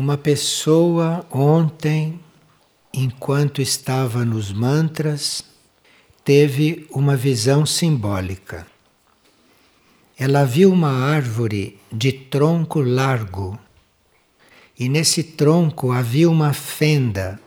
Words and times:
Uma 0.00 0.16
pessoa 0.16 1.26
ontem, 1.28 2.20
enquanto 2.94 3.60
estava 3.60 4.24
nos 4.24 4.52
mantras, 4.52 5.42
teve 6.24 6.86
uma 6.92 7.16
visão 7.16 7.66
simbólica. 7.66 8.64
Ela 10.16 10.44
viu 10.44 10.72
uma 10.72 10.92
árvore 10.92 11.80
de 11.90 12.12
tronco 12.12 12.80
largo 12.80 13.58
e 14.78 14.88
nesse 14.88 15.24
tronco 15.24 15.90
havia 15.90 16.30
uma 16.30 16.52
fenda. 16.52 17.40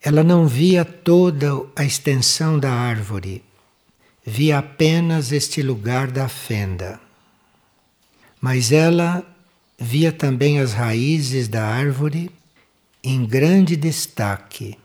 Ela 0.00 0.24
não 0.24 0.46
via 0.48 0.82
toda 0.82 1.62
a 1.76 1.84
extensão 1.84 2.58
da 2.58 2.72
árvore, 2.72 3.44
via 4.24 4.60
apenas 4.60 5.30
este 5.30 5.60
lugar 5.60 6.10
da 6.10 6.26
fenda. 6.26 6.98
Mas 8.40 8.72
ela 8.72 9.35
via 9.78 10.10
também 10.10 10.58
as 10.58 10.72
raízes 10.72 11.48
da 11.48 11.64
árvore 11.64 12.30
em 13.02 13.24
grande 13.24 13.76
destaque. 13.76 14.78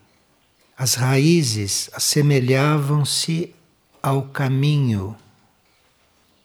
As 0.77 0.95
raízes 0.95 1.89
assemelhavam-se 1.93 3.53
ao 4.01 4.23
caminho, 4.23 5.15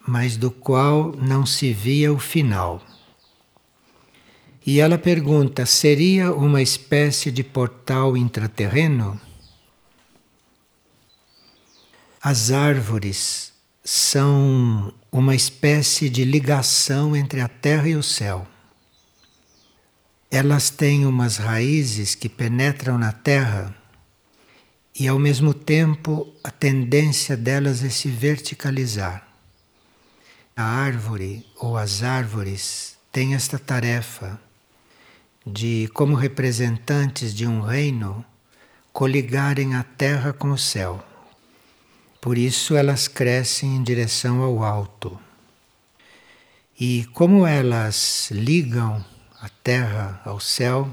mas 0.07 0.37
do 0.37 0.51
qual 0.51 1.13
não 1.17 1.45
se 1.45 1.73
via 1.73 2.13
o 2.13 2.19
final. 2.19 2.83
E 4.65 4.81
ela 4.81 4.99
pergunta: 4.99 5.65
seria 5.65 6.33
uma 6.33 6.61
espécie 6.61 7.31
de 7.31 7.43
portal 7.43 8.17
intraterreno? 8.17 9.21
As 12.21 12.51
árvores 12.51 13.56
são 13.89 14.93
uma 15.13 15.37
espécie 15.37 16.11
de 16.11 16.25
ligação 16.25 17.15
entre 17.15 17.41
a 17.41 17.47
terra 17.47 17.89
e 17.89 17.95
o 17.95 18.03
céu. 18.03 18.45
Elas 20.29 20.71
têm 20.71 21.07
umas 21.07 21.37
raízes 21.37 22.17
que 22.17 22.29
penetram 22.29 22.99
na 22.99 23.13
terra 23.13 23.73
e, 24.93 25.07
ao 25.07 25.21
mesmo 25.21 25.55
tempo, 25.55 26.35
a 26.43 26.51
tendência 26.51 27.37
delas 27.37 27.85
é 27.85 27.89
se 27.89 28.09
verticalizar. 28.09 29.25
A 30.57 30.65
árvore 30.65 31.47
ou 31.55 31.77
as 31.77 32.03
árvores 32.03 32.97
têm 33.13 33.37
esta 33.37 33.57
tarefa 33.57 34.41
de, 35.47 35.89
como 35.95 36.17
representantes 36.17 37.33
de 37.33 37.47
um 37.47 37.61
reino, 37.61 38.25
coligarem 38.93 39.77
a 39.77 39.85
terra 39.85 40.33
com 40.33 40.51
o 40.51 40.59
céu. 40.59 41.05
Por 42.21 42.39
isso 42.39 42.75
elas 42.77 43.09
crescem 43.09 43.77
em 43.77 43.83
direção 43.83 44.43
ao 44.43 44.63
alto. 44.63 45.19
E 46.79 47.07
como 47.13 47.47
elas 47.47 48.29
ligam 48.31 49.05
a 49.41 49.49
terra 49.49 50.21
ao 50.25 50.41
céu, 50.41 50.93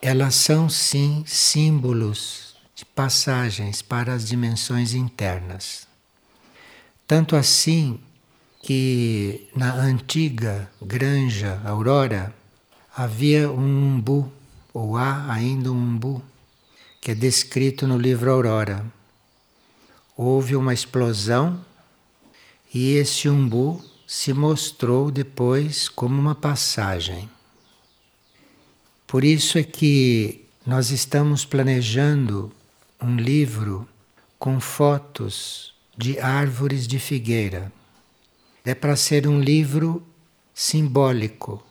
elas 0.00 0.34
são 0.34 0.68
sim 0.68 1.24
símbolos 1.26 2.54
de 2.74 2.84
passagens 2.84 3.82
para 3.82 4.12
as 4.12 4.28
dimensões 4.28 4.94
internas. 4.94 5.86
Tanto 7.06 7.36
assim 7.36 7.98
que 8.62 9.48
na 9.56 9.74
antiga 9.74 10.70
granja 10.80 11.60
Aurora 11.64 12.32
havia 12.96 13.50
um 13.50 13.94
umbu, 13.94 14.32
ou 14.72 14.96
há 14.96 15.32
ainda 15.32 15.72
um 15.72 15.76
umbu, 15.76 16.22
que 17.00 17.10
é 17.10 17.14
descrito 17.14 17.86
no 17.86 17.98
livro 17.98 18.30
Aurora 18.30 18.84
houve 20.16 20.56
uma 20.56 20.74
explosão 20.74 21.64
e 22.72 22.94
esse 22.94 23.28
umbu 23.28 23.84
se 24.06 24.32
mostrou 24.32 25.10
depois 25.10 25.88
como 25.88 26.18
uma 26.18 26.34
passagem. 26.34 27.28
Por 29.06 29.24
isso 29.24 29.58
é 29.58 29.62
que 29.62 30.44
nós 30.66 30.90
estamos 30.90 31.44
planejando 31.44 32.52
um 33.00 33.16
livro 33.16 33.88
com 34.38 34.58
fotos 34.58 35.74
de 35.96 36.18
árvores 36.18 36.86
de 36.86 36.98
figueira. 36.98 37.72
É 38.64 38.74
para 38.74 38.96
ser 38.96 39.26
um 39.28 39.40
livro 39.40 40.06
simbólico. 40.54 41.64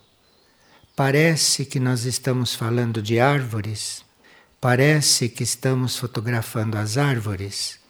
Parece 0.95 1.65
que 1.65 1.79
nós 1.79 2.05
estamos 2.05 2.53
falando 2.53 3.01
de 3.01 3.19
árvores, 3.19 4.05
parece 4.59 5.29
que 5.29 5.43
estamos 5.43 5.97
fotografando 5.97 6.77
as 6.77 6.97
árvores, 6.97 7.80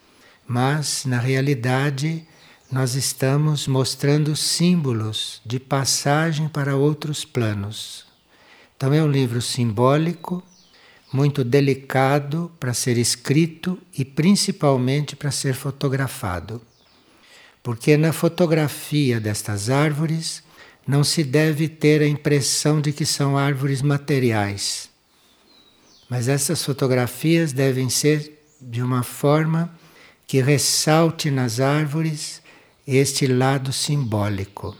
mas 0.51 1.06
na 1.06 1.17
realidade 1.17 2.28
nós 2.69 2.95
estamos 2.95 3.69
mostrando 3.69 4.35
símbolos 4.35 5.41
de 5.45 5.62
passagem 5.62 6.50
para 6.50 6.75
outros 6.75 7.23
planos. 7.23 8.06
Então 8.75 8.94
é 8.94 9.01
um 9.01 9.09
livro 9.09 9.41
simbólico, 9.41 10.44
muito 11.13 11.45
delicado 11.45 12.51
para 12.59 12.73
ser 12.73 12.97
escrito 12.97 13.79
e 13.97 14.03
principalmente 14.03 15.16
para 15.16 15.31
ser 15.31 15.53
fotografado. 15.53 16.61
Porque 17.63 17.95
na 17.95 18.11
fotografia 18.11 19.22
destas 19.22 19.69
árvores 19.69 20.44
não 20.85 21.01
se 21.01 21.23
deve 21.23 21.69
ter 21.69 22.01
a 22.01 22.07
impressão 22.07 22.81
de 22.81 22.91
que 22.91 23.06
são 23.06 23.38
árvores 23.38 23.81
materiais. 23.81 24.90
Mas 26.09 26.28
essas 26.28 26.61
fotografias 26.61 27.53
devem 27.53 27.90
ser 27.90 28.38
de 28.59 28.81
uma 28.81 29.01
forma 29.01 29.79
que 30.31 30.41
ressalte 30.41 31.29
nas 31.29 31.59
árvores 31.59 32.41
este 32.87 33.27
lado 33.27 33.73
simbólico. 33.73 34.77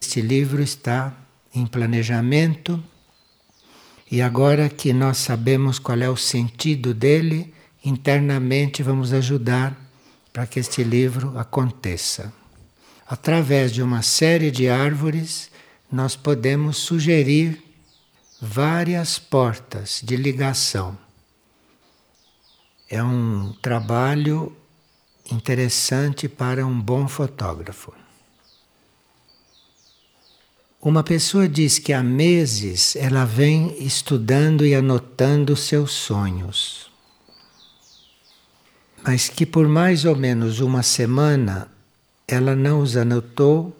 Este 0.00 0.20
livro 0.20 0.62
está 0.62 1.12
em 1.52 1.66
planejamento 1.66 2.80
e 4.08 4.22
agora 4.22 4.68
que 4.68 4.92
nós 4.92 5.16
sabemos 5.16 5.80
qual 5.80 6.00
é 6.00 6.08
o 6.08 6.16
sentido 6.16 6.94
dele, 6.94 7.52
internamente 7.84 8.80
vamos 8.80 9.12
ajudar 9.12 9.76
para 10.32 10.46
que 10.46 10.60
este 10.60 10.84
livro 10.84 11.36
aconteça. 11.36 12.32
Através 13.08 13.72
de 13.72 13.82
uma 13.82 14.02
série 14.02 14.52
de 14.52 14.68
árvores, 14.68 15.50
nós 15.90 16.14
podemos 16.14 16.76
sugerir 16.76 17.60
várias 18.40 19.18
portas 19.18 20.00
de 20.00 20.14
ligação 20.14 21.07
é 22.88 23.02
um 23.02 23.52
trabalho 23.60 24.56
interessante 25.30 26.28
para 26.28 26.66
um 26.66 26.80
bom 26.80 27.06
fotógrafo. 27.06 27.92
Uma 30.80 31.02
pessoa 31.02 31.48
diz 31.48 31.78
que 31.78 31.92
há 31.92 32.02
meses 32.02 32.96
ela 32.96 33.24
vem 33.24 33.76
estudando 33.84 34.64
e 34.64 34.74
anotando 34.74 35.54
seus 35.56 35.92
sonhos, 35.92 36.90
mas 39.02 39.28
que 39.28 39.44
por 39.44 39.68
mais 39.68 40.04
ou 40.04 40.16
menos 40.16 40.60
uma 40.60 40.82
semana 40.82 41.68
ela 42.26 42.54
não 42.54 42.80
os 42.80 42.96
anotou, 42.96 43.74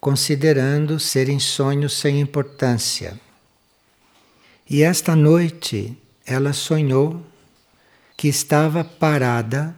considerando 0.00 1.00
serem 1.00 1.38
sonhos 1.38 1.94
sem 1.94 2.20
importância. 2.20 3.18
E 4.68 4.82
esta 4.82 5.16
noite 5.16 5.96
ela 6.26 6.52
sonhou 6.52 7.24
que 8.22 8.28
estava 8.28 8.84
parada 8.84 9.74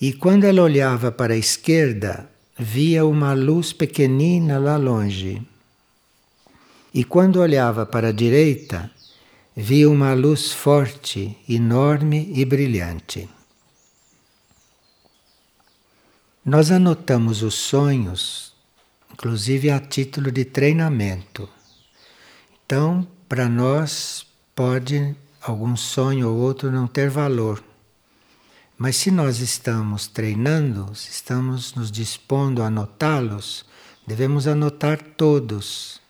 e 0.00 0.10
quando 0.10 0.44
ela 0.44 0.62
olhava 0.62 1.12
para 1.12 1.34
a 1.34 1.36
esquerda, 1.36 2.30
via 2.58 3.04
uma 3.04 3.34
luz 3.34 3.74
pequenina 3.74 4.58
lá 4.58 4.78
longe. 4.78 5.46
E 6.94 7.04
quando 7.04 7.36
olhava 7.38 7.84
para 7.84 8.08
a 8.08 8.12
direita, 8.12 8.90
via 9.54 9.86
uma 9.90 10.14
luz 10.14 10.50
forte, 10.50 11.36
enorme 11.46 12.32
e 12.34 12.42
brilhante. 12.46 13.28
Nós 16.42 16.70
anotamos 16.70 17.42
os 17.42 17.54
sonhos, 17.54 18.54
inclusive 19.12 19.68
a 19.68 19.78
título 19.78 20.32
de 20.32 20.46
treinamento. 20.46 21.46
Então, 22.64 23.06
para 23.28 23.46
nós, 23.46 24.24
pode 24.54 25.14
algum 25.50 25.76
sonho 25.76 26.28
ou 26.28 26.36
outro 26.36 26.70
não 26.70 26.86
ter 26.86 27.08
valor. 27.08 27.62
Mas 28.76 28.96
se 28.96 29.10
nós 29.10 29.38
estamos 29.38 30.06
treinando, 30.06 30.94
se 30.94 31.10
estamos 31.10 31.74
nos 31.74 31.90
dispondo 31.90 32.62
a 32.62 32.66
anotá-los, 32.66 33.64
devemos 34.06 34.46
anotar 34.46 35.00
todos, 35.16 36.00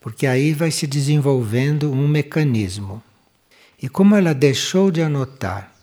porque 0.00 0.26
aí 0.26 0.54
vai 0.54 0.70
se 0.70 0.86
desenvolvendo 0.86 1.92
um 1.92 2.08
mecanismo. 2.08 3.02
E 3.82 3.88
como 3.88 4.14
ela 4.14 4.32
deixou 4.32 4.90
de 4.90 5.02
anotar, 5.02 5.74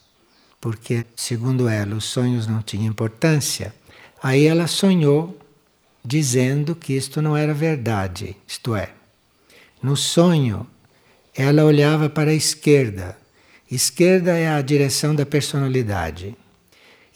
porque, 0.59 1.05
segundo 1.15 1.67
ela, 1.67 1.95
os 1.95 2.05
sonhos 2.05 2.47
não 2.47 2.61
tinham 2.61 2.85
importância, 2.85 3.73
aí 4.21 4.45
ela 4.45 4.65
sonhou 4.65 5.37
dizendo 6.03 6.73
que 6.75 6.93
isto 6.93 7.21
não 7.21 7.37
era 7.37 7.53
verdade. 7.53 8.35
Isto 8.47 8.75
é, 8.75 8.91
no 9.81 9.95
sonho 9.95 10.65
ela 11.37 11.63
olhava 11.63 12.09
para 12.09 12.31
a 12.31 12.33
esquerda. 12.33 13.15
Esquerda 13.69 14.31
é 14.35 14.49
a 14.49 14.61
direção 14.61 15.13
da 15.13 15.25
personalidade. 15.25 16.35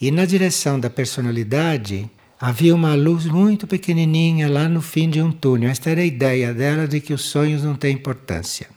E 0.00 0.12
na 0.12 0.24
direção 0.24 0.78
da 0.78 0.88
personalidade 0.88 2.08
havia 2.40 2.74
uma 2.74 2.94
luz 2.94 3.26
muito 3.26 3.66
pequenininha 3.66 4.48
lá 4.48 4.68
no 4.68 4.80
fim 4.80 5.10
de 5.10 5.20
um 5.20 5.32
túnel. 5.32 5.70
Esta 5.70 5.90
era 5.90 6.02
a 6.02 6.04
ideia 6.04 6.54
dela 6.54 6.86
de 6.86 7.00
que 7.00 7.12
os 7.12 7.22
sonhos 7.22 7.64
não 7.64 7.74
têm 7.74 7.94
importância. 7.94 8.68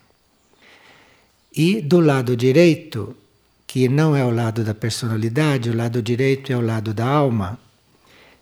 E 1.56 1.80
do 1.80 2.00
lado 2.00 2.36
direito, 2.36 3.16
que 3.68 3.88
não 3.88 4.16
é 4.16 4.26
o 4.26 4.32
lado 4.32 4.64
da 4.64 4.74
personalidade, 4.74 5.70
o 5.70 5.76
lado 5.76 6.02
direito 6.02 6.52
é 6.52 6.58
o 6.58 6.62
lado 6.62 6.94
da 6.94 7.06
alma, 7.06 7.60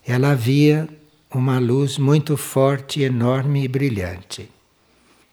ela 0.07 0.35
via 0.35 0.87
uma 1.29 1.59
luz 1.59 1.97
muito 1.97 2.37
forte, 2.37 3.01
enorme 3.01 3.63
e 3.63 3.67
brilhante. 3.67 4.52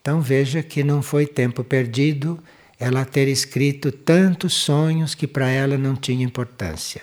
Então 0.01 0.21
veja 0.21 0.63
que 0.63 0.83
não 0.83 1.03
foi 1.03 1.27
tempo 1.27 1.63
perdido 1.63 2.43
ela 2.79 3.05
ter 3.05 3.29
escrito 3.29 3.93
tantos 3.93 4.55
sonhos 4.55 5.15
que 5.15 5.27
para 5.27 5.49
ela 5.49 5.77
não 5.77 5.95
tinha 5.95 6.25
importância. 6.25 7.03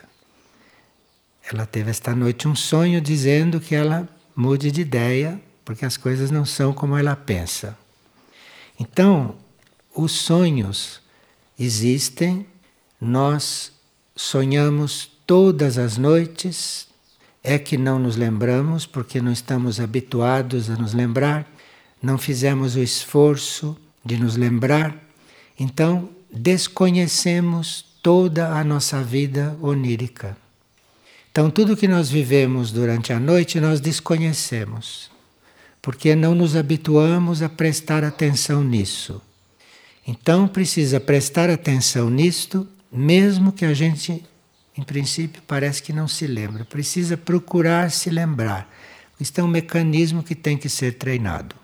Ela 1.51 1.65
teve 1.67 1.91
esta 1.91 2.15
noite 2.15 2.47
um 2.47 2.55
sonho 2.55 2.99
dizendo 2.99 3.59
que 3.59 3.75
ela 3.75 4.09
mude 4.35 4.71
de 4.71 4.81
ideia, 4.81 5.39
porque 5.63 5.85
as 5.85 5.95
coisas 5.95 6.31
não 6.31 6.45
são 6.45 6.73
como 6.73 6.97
ela 6.97 7.15
pensa. 7.15 7.77
Então, 8.79 9.35
os 9.95 10.11
sonhos 10.11 10.99
existem, 11.57 12.45
nós 12.99 13.71
sonhamos 14.15 15.09
todas 15.27 15.77
as 15.77 15.97
noites, 15.97 16.87
é 17.43 17.57
que 17.59 17.77
não 17.77 17.97
nos 17.99 18.15
lembramos 18.15 18.85
porque 18.85 19.21
não 19.21 19.31
estamos 19.31 19.79
habituados 19.79 20.69
a 20.69 20.75
nos 20.75 20.93
lembrar, 20.93 21.47
não 22.01 22.17
fizemos 22.17 22.75
o 22.75 22.79
esforço 22.81 23.77
de 24.03 24.17
nos 24.17 24.35
lembrar, 24.35 24.95
então 25.59 26.09
desconhecemos 26.31 27.85
toda 28.01 28.49
a 28.49 28.63
nossa 28.63 29.03
vida 29.03 29.57
onírica. 29.61 30.37
Então, 31.31 31.51
tudo 31.51 31.77
que 31.77 31.87
nós 31.87 32.09
vivemos 32.09 32.71
durante 32.71 33.13
a 33.13 33.19
noite 33.19 33.59
nós 33.59 33.79
desconhecemos, 33.79 35.11
porque 35.81 36.15
não 36.15 36.33
nos 36.33 36.55
habituamos 36.55 37.41
a 37.41 37.49
prestar 37.49 38.03
atenção 38.03 38.63
nisso. 38.63 39.21
Então, 40.07 40.47
precisa 40.47 40.99
prestar 40.99 41.49
atenção 41.49 42.09
nisto, 42.09 42.67
mesmo 42.91 43.51
que 43.51 43.65
a 43.65 43.73
gente, 43.73 44.23
em 44.75 44.81
princípio, 44.81 45.41
parece 45.45 45.83
que 45.83 45.91
não 45.91 46.07
se 46.07 46.25
lembra. 46.25 46.63
Precisa 46.63 47.17
procurar 47.17 47.91
se 47.91 48.09
lembrar. 48.09 48.73
Isto 49.19 49.41
é 49.41 49.43
um 49.43 49.47
mecanismo 49.47 50.23
que 50.23 50.33
tem 50.33 50.57
que 50.57 50.69
ser 50.69 50.93
treinado. 50.93 51.55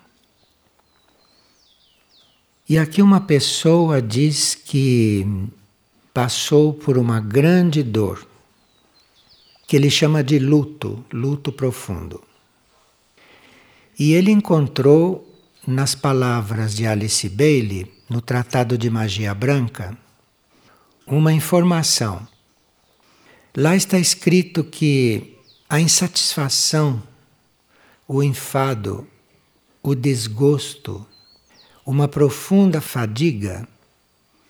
E 2.67 2.77
aqui 2.77 3.01
uma 3.01 3.19
pessoa 3.19 4.01
diz 4.01 4.55
que 4.55 5.27
passou 6.13 6.73
por 6.73 6.97
uma 6.97 7.19
grande 7.19 7.83
dor 7.83 8.25
que 9.67 9.75
ele 9.75 9.89
chama 9.89 10.23
de 10.23 10.39
luto, 10.39 11.03
luto 11.11 11.51
profundo. 11.51 12.23
E 13.99 14.13
ele 14.13 14.31
encontrou 14.31 15.29
nas 15.67 15.93
palavras 15.93 16.73
de 16.73 16.85
Alice 16.87 17.27
Bailey, 17.27 17.91
no 18.09 18.21
Tratado 18.21 18.77
de 18.77 18.89
Magia 18.89 19.33
Branca, 19.33 19.97
uma 21.05 21.33
informação. 21.33 22.25
Lá 23.55 23.75
está 23.75 23.99
escrito 23.99 24.63
que 24.63 25.37
a 25.67 25.81
insatisfação, 25.81 27.03
o 28.07 28.23
enfado, 28.23 29.07
o 29.81 29.93
desgosto, 29.93 31.05
uma 31.85 32.07
profunda 32.07 32.79
fadiga 32.79 33.67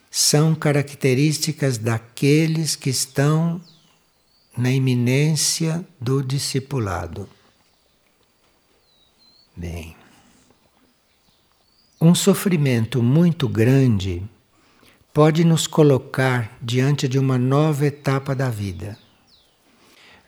são 0.09 0.53
características 0.53 1.77
daqueles 1.77 2.75
que 2.75 2.89
estão 2.89 3.59
na 4.55 4.71
iminência 4.71 5.83
do 5.99 6.21
discipulado. 6.21 7.27
Bem, 9.55 9.95
um 11.99 12.13
sofrimento 12.13 13.01
muito 13.01 13.47
grande 13.49 14.21
pode 15.11 15.43
nos 15.43 15.65
colocar 15.65 16.55
diante 16.61 17.07
de 17.07 17.17
uma 17.17 17.37
nova 17.37 17.85
etapa 17.85 18.35
da 18.35 18.49
vida. 18.49 18.97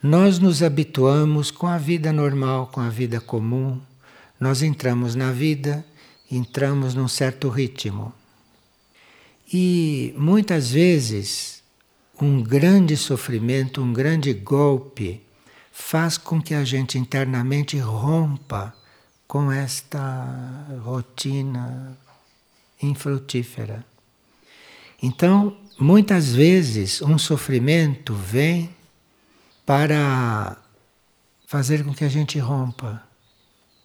Nós 0.02 0.38
nos 0.38 0.62
habituamos 0.62 1.50
com 1.50 1.66
a 1.66 1.78
vida 1.78 2.12
normal, 2.12 2.68
com 2.68 2.80
a 2.80 2.88
vida 2.88 3.20
comum, 3.20 3.80
nós 4.38 4.62
entramos 4.62 5.14
na 5.14 5.32
vida, 5.32 5.84
entramos 6.30 6.94
num 6.94 7.08
certo 7.08 7.48
ritmo. 7.48 8.12
E 9.52 10.14
muitas 10.16 10.70
vezes 10.70 11.62
um 12.20 12.42
grande 12.42 12.96
sofrimento, 12.96 13.82
um 13.82 13.92
grande 13.92 14.32
golpe, 14.32 15.22
faz 15.70 16.16
com 16.16 16.40
que 16.40 16.54
a 16.54 16.64
gente 16.64 16.98
internamente 16.98 17.78
rompa 17.78 18.74
com 19.26 19.52
esta 19.52 20.66
rotina 20.82 21.96
infrutífera. 22.82 23.84
Então, 25.02 25.56
muitas 25.78 26.34
vezes, 26.34 27.02
um 27.02 27.18
sofrimento 27.18 28.14
vem 28.14 28.74
para 29.66 30.56
fazer 31.46 31.84
com 31.84 31.92
que 31.92 32.04
a 32.04 32.08
gente 32.08 32.38
rompa 32.38 33.02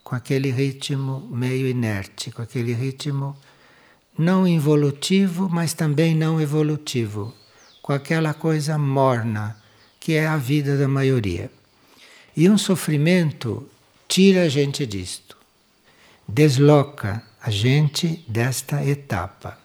com 0.04 0.16
aquele 0.16 0.52
ritmo 0.52 1.28
meio 1.32 1.68
inerte, 1.68 2.32
com 2.32 2.42
aquele 2.42 2.74
ritmo 2.74 3.36
não 4.18 4.48
involutivo, 4.48 5.50
mas 5.50 5.74
também 5.74 6.16
não 6.16 6.40
evolutivo 6.40 7.34
com 7.82 7.94
aquela 7.94 8.34
coisa 8.34 8.78
morna 8.78 9.58
que 10.00 10.14
é 10.14 10.28
a 10.28 10.38
vida 10.38 10.78
da 10.78 10.88
maioria. 10.88 11.52
E 12.36 12.50
um 12.50 12.58
sofrimento 12.58 13.68
tira 14.08 14.44
a 14.44 14.50
gente 14.50 14.86
disto, 14.86 15.38
desloca 16.28 17.24
a 17.42 17.50
gente 17.50 18.24
desta 18.28 18.86
etapa. 18.86 19.58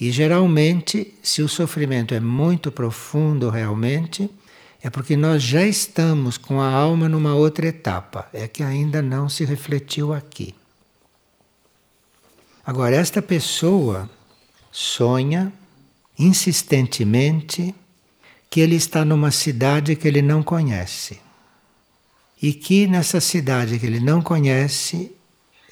E 0.00 0.10
geralmente, 0.10 1.14
se 1.22 1.42
o 1.42 1.48
sofrimento 1.48 2.14
é 2.14 2.20
muito 2.20 2.70
profundo 2.70 3.50
realmente, 3.50 4.30
é 4.82 4.88
porque 4.88 5.16
nós 5.16 5.42
já 5.42 5.64
estamos 5.64 6.38
com 6.38 6.60
a 6.60 6.70
alma 6.70 7.08
numa 7.08 7.34
outra 7.34 7.66
etapa, 7.66 8.28
é 8.32 8.46
que 8.46 8.62
ainda 8.62 9.02
não 9.02 9.28
se 9.28 9.44
refletiu 9.44 10.12
aqui. 10.12 10.54
Agora, 12.64 12.94
esta 12.94 13.20
pessoa 13.20 14.08
sonha 14.70 15.52
insistentemente 16.18 17.74
que 18.50 18.60
ele 18.60 18.76
está 18.76 19.04
numa 19.04 19.30
cidade 19.30 19.96
que 19.96 20.06
ele 20.06 20.22
não 20.22 20.42
conhece. 20.42 21.20
E 22.40 22.52
que 22.52 22.86
nessa 22.86 23.20
cidade 23.20 23.78
que 23.78 23.86
ele 23.86 24.00
não 24.00 24.22
conhece 24.22 25.10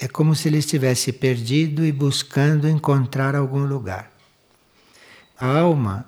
é 0.00 0.08
como 0.08 0.34
se 0.34 0.48
ele 0.48 0.58
estivesse 0.58 1.12
perdido 1.12 1.84
e 1.84 1.92
buscando 1.92 2.68
encontrar 2.68 3.34
algum 3.34 3.64
lugar. 3.64 4.10
A 5.38 5.58
alma 5.58 6.06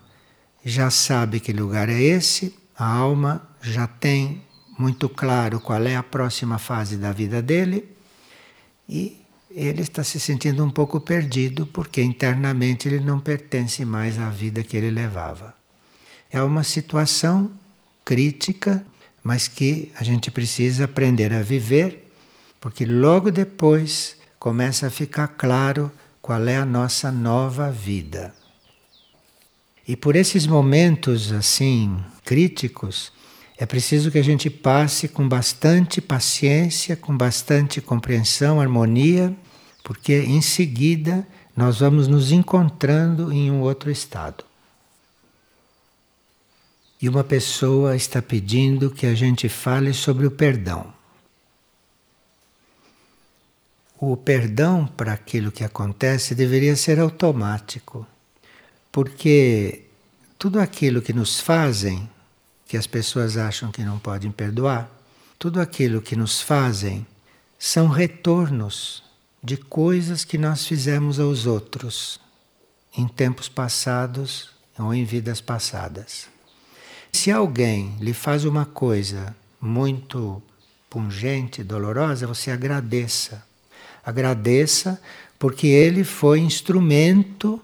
já 0.65 0.91
sabe 0.91 1.39
que 1.39 1.53
lugar 1.53 1.89
é 1.89 2.01
esse, 2.01 2.58
a 2.79 2.87
alma 2.87 3.43
já 3.61 3.89
tem 3.89 4.43
muito 4.79 5.09
claro 5.09 5.59
qual 5.59 5.83
é 5.83 5.97
a 5.97 6.03
próxima 6.03 6.59
fase 6.59 6.97
da 6.97 7.11
vida 7.11 7.43
dele 7.43 7.89
e 8.89 9.21
ele 9.51 9.83
está 9.83 10.05
se 10.05 10.21
sentindo 10.21 10.65
um 10.65 10.71
pouco 10.71 11.01
perdido 11.01 11.67
porque 11.67 12.01
internamente 12.01 12.87
ele 12.87 13.01
não 13.01 13.19
pertence 13.19 13.85
mais 13.85 14.19
à 14.19 14.31
vida 14.31 14.63
que 14.63 14.77
ele 14.77 14.91
levava. 14.91 15.53
É 16.31 16.41
uma 16.41 16.63
situação 16.63 17.51
crítica, 18.05 18.85
mas 19.25 19.49
que 19.49 19.91
a 19.97 20.05
gente 20.05 20.31
precisa 20.31 20.85
aprender 20.85 21.33
a 21.33 21.43
viver, 21.43 22.09
porque 22.61 22.85
logo 22.85 23.31
depois 23.31 24.17
começa 24.39 24.87
a 24.87 24.91
ficar 24.91 25.29
claro 25.29 25.91
qual 26.23 26.47
é 26.47 26.57
a 26.57 26.65
nossa 26.65 27.11
nova 27.11 27.71
vida. 27.71 28.33
E 29.89 29.97
por 29.97 30.15
esses 30.15 30.47
momentos 30.47 31.33
assim 31.33 31.99
críticos, 32.23 33.11
é 33.57 33.65
preciso 33.65 34.11
que 34.11 34.19
a 34.19 34.23
gente 34.23 34.51
passe 34.51 35.09
com 35.09 35.27
bastante 35.27 35.99
paciência, 35.99 36.95
com 36.95 37.17
bastante 37.17 37.81
compreensão, 37.81 38.61
harmonia, 38.61 39.35
porque 39.83 40.13
em 40.13 40.43
seguida 40.43 41.27
nós 41.57 41.81
vamos 41.81 42.07
nos 42.07 42.31
encontrando 42.31 43.33
em 43.33 43.51
um 43.51 43.63
outro 43.63 43.91
estado. 43.91 44.45
E 47.01 47.09
uma 47.09 47.25
pessoa 47.25 47.97
está 47.97 48.21
pedindo 48.21 48.91
que 48.91 49.07
a 49.07 49.15
gente 49.15 49.49
fale 49.49 49.95
sobre 49.95 50.27
o 50.27 50.31
perdão. 50.31 50.93
O 53.99 54.17
perdão 54.19 54.87
para 54.87 55.15
aquilo 55.15 55.51
que 55.51 55.65
acontece 55.65 56.35
deveria 56.35 56.77
ser 56.77 57.01
automático, 57.01 58.07
porque 58.91 59.85
tudo 60.39 60.61
aquilo 60.61 61.03
que 61.03 61.13
nos 61.13 61.41
fazem 61.41 62.09
que 62.67 62.77
as 62.77 62.87
pessoas 62.87 63.37
acham 63.37 63.73
que 63.73 63.83
não 63.83 63.99
podem 63.99 64.31
perdoar, 64.31 64.91
tudo 65.39 65.61
aquilo 65.61 66.03
que 66.03 66.15
nos 66.15 66.41
fazem 66.41 67.07
são 67.59 67.89
retornos 67.89 69.03
de 69.43 69.57
coisas 69.57 70.25
que 70.25 70.37
nós 70.37 70.67
fizemos 70.67 71.19
aos 71.19 71.47
outros 71.47 72.21
em 72.97 73.09
tempos 73.09 73.49
passados 73.49 74.51
ou 74.79 74.93
em 74.93 75.05
vidas 75.05 75.41
passadas. 75.41 76.29
Se 77.13 77.31
alguém 77.31 77.97
lhe 78.01 78.13
faz 78.13 78.45
uma 78.45 78.67
coisa 78.67 79.35
muito 79.61 80.43
pungente, 80.91 81.65
dolorosa, 81.65 82.27
você 82.27 82.51
agradeça. 82.51 83.45
Agradeça 84.05 85.01
porque 85.39 85.67
ele 85.67 86.05
foi 86.05 86.41
instrumento 86.41 87.61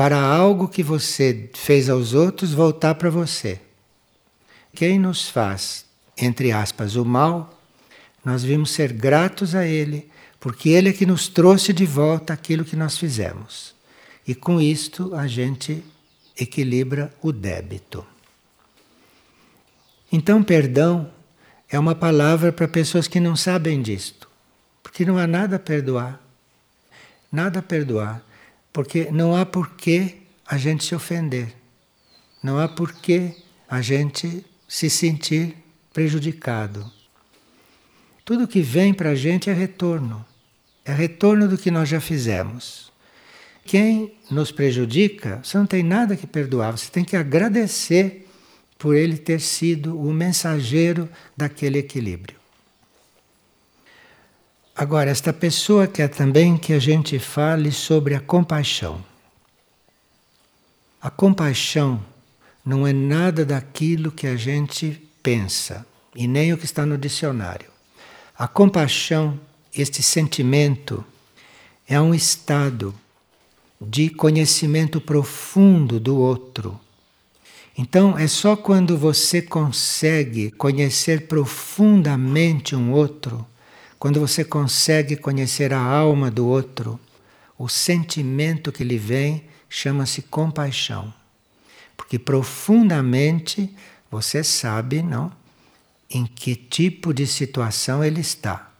para 0.00 0.18
algo 0.18 0.66
que 0.66 0.82
você 0.82 1.50
fez 1.52 1.90
aos 1.90 2.14
outros 2.14 2.54
voltar 2.54 2.94
para 2.94 3.10
você. 3.10 3.60
Quem 4.74 4.98
nos 4.98 5.28
faz, 5.28 5.84
entre 6.16 6.52
aspas, 6.52 6.96
o 6.96 7.04
mal, 7.04 7.60
nós 8.24 8.42
vimos 8.42 8.70
ser 8.70 8.94
gratos 8.94 9.54
a 9.54 9.66
ele, 9.66 10.10
porque 10.40 10.70
ele 10.70 10.88
é 10.88 10.92
que 10.94 11.04
nos 11.04 11.28
trouxe 11.28 11.74
de 11.74 11.84
volta 11.84 12.32
aquilo 12.32 12.64
que 12.64 12.76
nós 12.76 12.96
fizemos. 12.96 13.74
E 14.26 14.34
com 14.34 14.58
isto 14.58 15.14
a 15.14 15.26
gente 15.26 15.84
equilibra 16.34 17.12
o 17.20 17.30
débito. 17.30 18.02
Então, 20.10 20.42
perdão 20.42 21.10
é 21.68 21.78
uma 21.78 21.94
palavra 21.94 22.50
para 22.50 22.66
pessoas 22.66 23.06
que 23.06 23.20
não 23.20 23.36
sabem 23.36 23.82
disto, 23.82 24.30
porque 24.82 25.04
não 25.04 25.18
há 25.18 25.26
nada 25.26 25.56
a 25.56 25.58
perdoar. 25.58 26.18
Nada 27.30 27.58
a 27.58 27.62
perdoar, 27.62 28.24
porque 28.72 29.10
não 29.10 29.34
há 29.34 29.44
porquê 29.44 30.16
a 30.46 30.56
gente 30.56 30.84
se 30.84 30.94
ofender. 30.94 31.54
Não 32.42 32.58
há 32.58 32.68
porquê 32.68 33.34
a 33.68 33.80
gente 33.80 34.44
se 34.68 34.88
sentir 34.88 35.56
prejudicado. 35.92 36.90
Tudo 38.24 38.48
que 38.48 38.60
vem 38.60 38.94
para 38.94 39.10
a 39.10 39.14
gente 39.14 39.50
é 39.50 39.52
retorno. 39.52 40.24
É 40.84 40.92
retorno 40.92 41.48
do 41.48 41.58
que 41.58 41.70
nós 41.70 41.88
já 41.88 42.00
fizemos. 42.00 42.90
Quem 43.64 44.14
nos 44.30 44.50
prejudica, 44.50 45.40
você 45.42 45.58
não 45.58 45.66
tem 45.66 45.82
nada 45.82 46.16
que 46.16 46.26
perdoar, 46.26 46.72
você 46.72 46.90
tem 46.90 47.04
que 47.04 47.16
agradecer 47.16 48.26
por 48.78 48.96
ele 48.96 49.18
ter 49.18 49.40
sido 49.40 50.00
o 50.00 50.12
mensageiro 50.12 51.08
daquele 51.36 51.78
equilíbrio. 51.78 52.39
Agora, 54.80 55.10
esta 55.10 55.30
pessoa 55.30 55.86
quer 55.86 56.08
também 56.08 56.56
que 56.56 56.72
a 56.72 56.78
gente 56.78 57.18
fale 57.18 57.70
sobre 57.70 58.14
a 58.14 58.20
compaixão. 58.20 59.04
A 61.02 61.10
compaixão 61.10 62.02
não 62.64 62.86
é 62.86 62.92
nada 62.94 63.44
daquilo 63.44 64.10
que 64.10 64.26
a 64.26 64.36
gente 64.36 64.98
pensa 65.22 65.84
e 66.16 66.26
nem 66.26 66.54
o 66.54 66.56
que 66.56 66.64
está 66.64 66.86
no 66.86 66.96
dicionário. 66.96 67.68
A 68.38 68.48
compaixão, 68.48 69.38
este 69.76 70.02
sentimento, 70.02 71.04
é 71.86 72.00
um 72.00 72.14
estado 72.14 72.94
de 73.78 74.08
conhecimento 74.08 74.98
profundo 74.98 76.00
do 76.00 76.16
outro 76.16 76.80
então, 77.82 78.18
é 78.18 78.26
só 78.26 78.56
quando 78.56 78.94
você 78.98 79.40
consegue 79.40 80.50
conhecer 80.50 81.26
profundamente 81.26 82.76
um 82.76 82.92
outro, 82.92 83.46
quando 84.00 84.18
você 84.18 84.42
consegue 84.42 85.14
conhecer 85.14 85.74
a 85.74 85.78
alma 85.78 86.30
do 86.30 86.46
outro, 86.46 86.98
o 87.58 87.68
sentimento 87.68 88.72
que 88.72 88.82
lhe 88.82 88.96
vem 88.96 89.44
chama-se 89.68 90.22
compaixão. 90.22 91.12
Porque 91.98 92.18
profundamente 92.18 93.76
você 94.10 94.42
sabe, 94.42 95.02
não? 95.02 95.30
Em 96.08 96.24
que 96.24 96.56
tipo 96.56 97.12
de 97.12 97.26
situação 97.26 98.02
ele 98.02 98.22
está. 98.22 98.72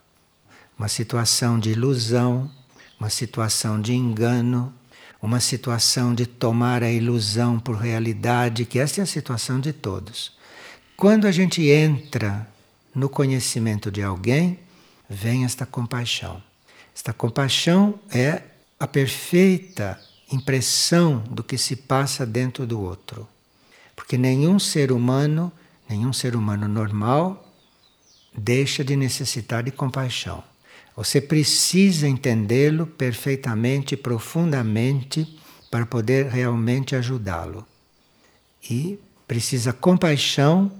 Uma 0.78 0.88
situação 0.88 1.58
de 1.58 1.72
ilusão, 1.72 2.50
uma 2.98 3.10
situação 3.10 3.78
de 3.78 3.92
engano, 3.92 4.72
uma 5.20 5.38
situação 5.38 6.14
de 6.14 6.24
tomar 6.24 6.82
a 6.82 6.90
ilusão 6.90 7.60
por 7.60 7.76
realidade, 7.76 8.64
que 8.64 8.78
esta 8.78 9.02
é 9.02 9.04
a 9.04 9.06
situação 9.06 9.60
de 9.60 9.74
todos. 9.74 10.32
Quando 10.96 11.26
a 11.26 11.30
gente 11.30 11.68
entra 11.68 12.48
no 12.94 13.10
conhecimento 13.10 13.90
de 13.90 14.02
alguém, 14.02 14.58
vem 15.10 15.44
esta 15.44 15.66
compaixão. 15.66 16.40
Esta 16.94 17.12
compaixão 17.12 17.98
é 18.12 18.42
a 18.78 18.86
perfeita 18.86 20.00
impressão 20.30 21.18
do 21.28 21.42
que 21.42 21.58
se 21.58 21.74
passa 21.74 22.24
dentro 22.24 22.64
do 22.64 22.80
outro. 22.80 23.28
Porque 23.96 24.16
nenhum 24.16 24.60
ser 24.60 24.92
humano, 24.92 25.52
nenhum 25.88 26.12
ser 26.12 26.36
humano 26.36 26.68
normal, 26.68 27.52
deixa 28.32 28.84
de 28.84 28.94
necessitar 28.94 29.64
de 29.64 29.72
compaixão. 29.72 30.44
Você 30.96 31.20
precisa 31.20 32.06
entendê-lo 32.06 32.86
perfeitamente, 32.86 33.96
profundamente, 33.96 35.38
para 35.70 35.86
poder 35.86 36.26
realmente 36.26 36.94
ajudá-lo. 36.94 37.66
E 38.68 38.98
precisa 39.26 39.72
compaixão 39.72 40.70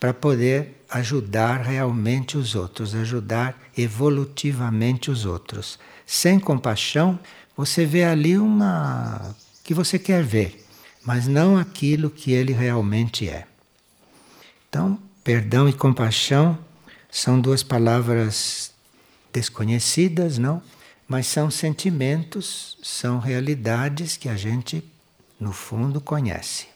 para 0.00 0.14
poder 0.14 0.82
ajudar 0.88 1.60
realmente 1.60 2.38
os 2.38 2.54
outros, 2.54 2.94
ajudar 2.94 3.56
evolutivamente 3.76 5.10
os 5.10 5.26
outros. 5.26 5.78
Sem 6.06 6.40
compaixão, 6.40 7.20
você 7.54 7.84
vê 7.84 8.04
ali 8.04 8.38
uma 8.38 9.36
que 9.62 9.74
você 9.74 9.98
quer 9.98 10.24
ver, 10.24 10.66
mas 11.04 11.28
não 11.28 11.58
aquilo 11.58 12.08
que 12.08 12.32
ele 12.32 12.54
realmente 12.54 13.28
é. 13.28 13.46
Então, 14.68 14.98
perdão 15.22 15.68
e 15.68 15.72
compaixão 15.72 16.58
são 17.10 17.38
duas 17.38 17.62
palavras 17.62 18.72
desconhecidas, 19.32 20.38
não? 20.38 20.62
Mas 21.06 21.26
são 21.26 21.50
sentimentos, 21.50 22.78
são 22.82 23.18
realidades 23.18 24.16
que 24.16 24.28
a 24.28 24.36
gente, 24.36 24.82
no 25.38 25.52
fundo, 25.52 26.00
conhece. 26.00 26.68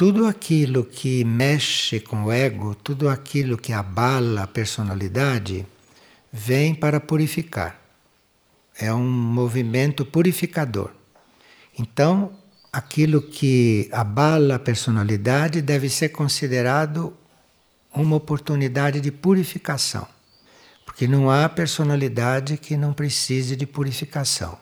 Tudo 0.00 0.26
aquilo 0.26 0.82
que 0.82 1.22
mexe 1.26 2.00
com 2.00 2.24
o 2.24 2.32
ego, 2.32 2.74
tudo 2.74 3.06
aquilo 3.06 3.58
que 3.58 3.70
abala 3.70 4.44
a 4.44 4.46
personalidade, 4.46 5.66
vem 6.32 6.74
para 6.74 6.98
purificar. 6.98 7.78
É 8.78 8.90
um 8.94 9.06
movimento 9.06 10.06
purificador. 10.06 10.90
Então, 11.78 12.32
aquilo 12.72 13.20
que 13.20 13.90
abala 13.92 14.54
a 14.54 14.58
personalidade 14.58 15.60
deve 15.60 15.90
ser 15.90 16.08
considerado 16.08 17.12
uma 17.94 18.16
oportunidade 18.16 19.02
de 19.02 19.12
purificação. 19.12 20.08
Porque 20.86 21.06
não 21.06 21.30
há 21.30 21.46
personalidade 21.46 22.56
que 22.56 22.74
não 22.74 22.94
precise 22.94 23.54
de 23.54 23.66
purificação, 23.66 24.58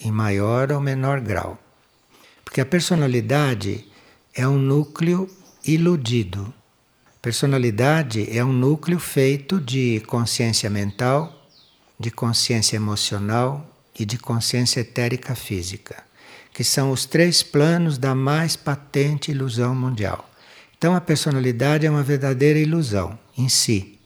em 0.00 0.10
maior 0.10 0.72
ou 0.72 0.80
menor 0.80 1.20
grau. 1.20 1.56
Porque 2.44 2.60
a 2.60 2.66
personalidade 2.66 3.91
é 4.34 4.48
um 4.48 4.58
núcleo 4.58 5.28
iludido. 5.64 6.52
Personalidade 7.20 8.26
é 8.36 8.44
um 8.44 8.52
núcleo 8.52 8.98
feito 8.98 9.60
de 9.60 10.02
consciência 10.06 10.70
mental, 10.70 11.46
de 12.00 12.10
consciência 12.10 12.76
emocional 12.76 13.68
e 13.98 14.04
de 14.04 14.18
consciência 14.18 14.80
etérica 14.80 15.34
física, 15.34 16.02
que 16.52 16.64
são 16.64 16.90
os 16.90 17.04
três 17.04 17.42
planos 17.42 17.98
da 17.98 18.14
mais 18.14 18.56
patente 18.56 19.30
ilusão 19.30 19.74
mundial. 19.74 20.28
Então 20.78 20.96
a 20.96 21.00
personalidade 21.00 21.86
é 21.86 21.90
uma 21.90 22.02
verdadeira 22.02 22.58
ilusão 22.58 23.16
em 23.36 23.48
si. 23.48 23.98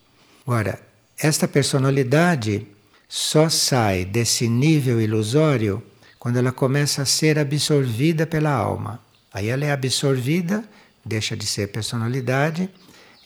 Agora, 0.44 0.78
esta 1.18 1.48
personalidade 1.48 2.66
só 3.08 3.48
sai 3.48 4.04
desse 4.04 4.48
nível 4.48 5.00
ilusório 5.00 5.82
quando 6.18 6.36
ela 6.36 6.52
começa 6.52 7.02
a 7.02 7.06
ser 7.06 7.38
absorvida 7.38 8.26
pela 8.26 8.50
alma. 8.50 9.05
Aí 9.36 9.48
ela 9.50 9.66
é 9.66 9.70
absorvida, 9.70 10.64
deixa 11.04 11.36
de 11.36 11.46
ser 11.46 11.68
personalidade, 11.68 12.70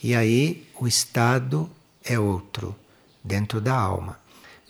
e 0.02 0.12
aí 0.12 0.66
o 0.80 0.88
estado 0.88 1.70
é 2.04 2.18
outro, 2.18 2.74
dentro 3.22 3.60
da 3.60 3.76
alma. 3.76 4.18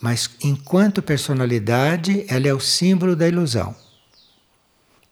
Mas 0.02 0.28
enquanto 0.44 1.00
personalidade, 1.00 2.26
ela 2.28 2.46
é 2.46 2.52
o 2.52 2.60
símbolo 2.60 3.16
da 3.16 3.26
ilusão. 3.26 3.74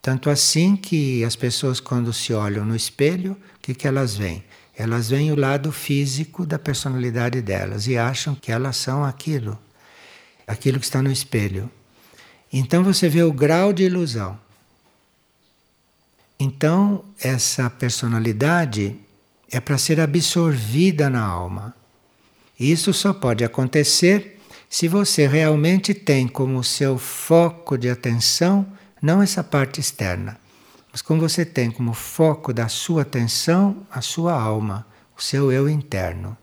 Tanto 0.03 0.29
assim 0.29 0.77
que 0.77 1.25
as 1.25 1.35
pessoas, 1.35 1.81
quando 1.81 2.13
se 2.13 2.35
olham 2.35 2.63
no 2.63 2.77
espelho, 2.77 3.33
o 3.33 3.61
que, 3.63 3.75
que 3.75 3.89
elas 3.89 4.15
veem? 4.15 4.45
Elas 4.77 5.09
veem 5.09 5.33
o 5.33 5.41
lado 5.41 5.73
físico 5.73 6.45
da 6.45 6.59
personalidade 6.59 7.41
delas 7.41 7.87
e 7.87 7.97
acham 7.97 8.35
que 8.35 8.53
elas 8.53 8.77
são 8.77 9.03
aquilo, 9.03 9.59
aquilo 10.47 10.79
que 10.79 10.85
está 10.85 11.01
no 11.01 11.11
espelho. 11.11 11.71
Então 12.53 12.85
você 12.85 13.09
vê 13.09 13.23
o 13.23 13.33
grau 13.33 13.73
de 13.73 13.85
ilusão. 13.85 14.39
Então, 16.41 17.05
essa 17.21 17.69
personalidade 17.69 18.97
é 19.51 19.59
para 19.59 19.77
ser 19.77 20.01
absorvida 20.01 21.11
na 21.11 21.25
alma. 21.25 21.75
Isso 22.59 22.93
só 22.93 23.13
pode 23.13 23.45
acontecer 23.45 24.41
se 24.69 24.87
você 24.87 25.27
realmente 25.27 25.95
tem 25.95 26.29
como 26.29 26.63
seu 26.63 26.99
foco 26.99 27.77
de 27.77 27.89
atenção 27.89 28.67
não 29.01 29.23
essa 29.23 29.43
parte 29.43 29.81
externa, 29.81 30.39
mas 30.93 31.01
como 31.01 31.21
você 31.21 31.45
tem 31.45 31.71
como 31.71 31.93
foco 31.93 32.53
da 32.53 32.69
sua 32.69 33.03
atenção 33.03 33.87
a 33.91 34.01
sua 34.01 34.33
alma, 34.33 34.87
o 35.17 35.23
seu 35.23 35.51
eu 35.51 35.69
interno. 35.69 36.37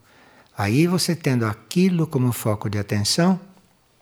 Aí 0.57 0.87
você 0.87 1.15
tendo 1.15 1.45
aquilo 1.45 2.07
como 2.07 2.31
foco 2.31 2.69
de 2.69 2.77
atenção, 2.77 3.39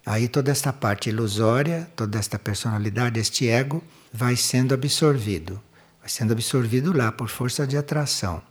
aí 0.05 0.27
toda 0.27 0.51
esta 0.51 0.71
parte 0.71 1.09
ilusória, 1.09 1.89
toda 1.95 2.17
esta 2.17 2.37
personalidade, 2.37 3.19
este 3.19 3.47
ego, 3.47 3.83
vai 4.11 4.35
sendo 4.35 4.73
absorvido. 4.73 5.59
Vai 6.03 6.09
sendo 6.09 6.33
absorvido 6.33 6.91
lá 6.91 7.13
por 7.13 7.29
força 7.29 7.65
de 7.65 7.77
atração. 7.77 8.43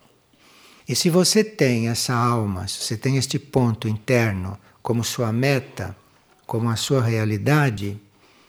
E 0.89 0.97
se 0.97 1.11
você 1.11 1.45
tem 1.45 1.91
essa 1.91 2.15
alma, 2.15 2.67
se 2.67 2.83
você 2.83 2.97
tem 2.97 3.19
este 3.19 3.39
ponto 3.39 3.87
interno 3.87 4.59
como 4.83 5.05
sua 5.05 5.31
meta, 5.31 5.95
como 6.47 6.71
a 6.71 6.77
sua 6.77 7.03
realidade, 7.03 8.01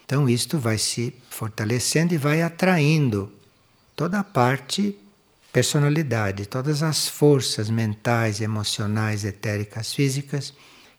então 0.05 0.29
isto 0.29 0.57
vai 0.57 0.77
se 0.77 1.13
fortalecendo 1.29 2.13
e 2.13 2.17
vai 2.17 2.41
atraindo 2.41 3.29
toda 3.93 4.21
a 4.21 4.23
parte 4.23 4.97
personalidade, 5.51 6.45
todas 6.45 6.81
as 6.81 7.09
forças 7.09 7.69
mentais, 7.69 8.39
emocionais, 8.39 9.25
etéricas, 9.25 9.93
físicas, 9.93 10.53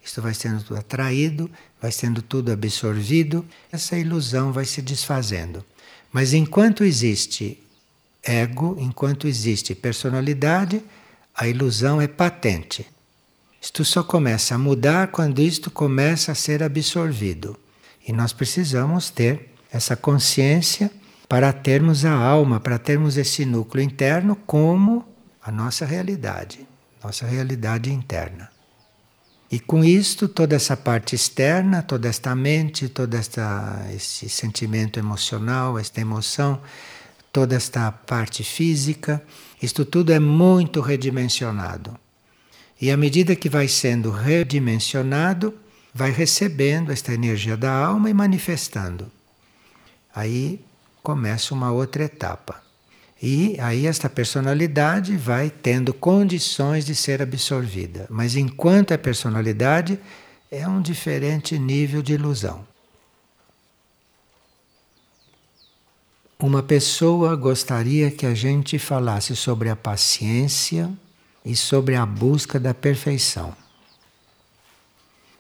isto 0.05 0.21
vai 0.21 0.35
sendo 0.35 0.63
tudo 0.63 0.79
atraído, 0.79 1.51
vai 1.81 1.91
sendo 1.91 2.21
tudo 2.21 2.53
absorvido, 2.53 3.47
essa 3.73 3.97
ilusão 3.97 4.53
vai 4.53 4.67
se 4.67 4.83
desfazendo. 4.83 5.65
Mas 6.13 6.35
enquanto 6.35 6.85
existe 6.85 7.64
ego, 8.27 8.77
enquanto 8.79 9.27
existe 9.29 9.75
personalidade, 9.75 10.83
a 11.35 11.47
ilusão 11.47 12.01
é 12.01 12.07
patente. 12.07 12.87
Isto 13.61 13.85
só 13.85 14.03
começa 14.03 14.55
a 14.55 14.59
mudar 14.59 15.09
quando 15.09 15.41
isto 15.41 15.71
começa 15.71 16.33
a 16.33 16.35
ser 16.35 16.63
absorvido. 16.63 17.57
E 18.07 18.13
nós 18.13 18.33
precisamos 18.33 19.11
ter 19.11 19.55
essa 19.73 19.97
consciência 19.97 20.91
para 21.29 21.53
termos 21.53 22.05
a 22.05 22.13
alma, 22.13 22.61
para 22.61 22.79
termos 22.79 23.17
esse 23.17 23.45
núcleo 23.45 23.83
interno 23.83 24.37
como 24.37 25.05
a 25.43 25.51
nossa 25.51 25.85
realidade, 25.85 26.67
nossa 27.03 27.27
realidade 27.27 27.91
interna. 27.91 28.51
E 29.51 29.61
com 29.61 29.85
isto, 29.85 30.27
toda 30.27 30.57
essa 30.57 30.77
parte 30.77 31.15
externa, 31.15 31.83
toda 31.83 32.09
esta 32.09 32.35
mente, 32.35 32.89
todo 32.89 33.15
esta, 33.15 33.87
esse 33.95 34.29
sentimento 34.29 34.99
emocional, 34.99 35.79
esta 35.79 36.01
emoção, 36.01 36.61
toda 37.35 37.57
esta 37.57 37.91
parte 37.91 38.45
física, 38.45 39.21
isto 39.61 39.85
tudo 39.85 40.13
é 40.13 40.21
muito 40.21 40.81
redimensionado. 40.81 41.99
E 42.81 42.93
à 42.93 42.97
medida 42.97 43.35
que 43.35 43.49
vai 43.49 43.67
sendo 43.67 44.09
redimensionado, 44.13 45.53
vai 45.93 46.13
recebendo 46.13 46.93
esta 46.93 47.13
energia 47.13 47.57
da 47.57 47.73
alma 47.73 48.09
e 48.09 48.15
manifestando. 48.15 49.11
Aí 50.15 50.61
começa 51.03 51.53
uma 51.53 51.73
outra 51.73 52.05
etapa. 52.05 52.63
E 53.21 53.59
aí 53.59 53.89
esta 53.89 54.09
personalidade 54.09 55.17
vai 55.17 55.51
tendo 55.51 55.93
condições 55.93 56.87
de 56.87 56.95
ser 56.95 57.21
absorvida. 57.21 58.07
Mas 58.09 58.37
enquanto 58.37 58.93
é 58.93 58.97
personalidade, 58.97 59.99
é 60.53 60.69
um 60.69 60.81
diferente 60.81 61.59
nível 61.59 62.01
de 62.01 62.13
ilusão. 62.13 62.74
Uma 66.39 66.63
pessoa 66.63 67.37
gostaria 67.37 68.11
que 68.11 68.27
a 68.27 68.35
gente 68.35 68.77
falasse 68.79 69.37
sobre 69.37 69.69
a 69.69 69.77
paciência 69.77 70.91
e 71.45 71.55
sobre 71.55 71.95
a 71.95 72.05
busca 72.05 72.59
da 72.59 72.75
perfeição. 72.75 73.57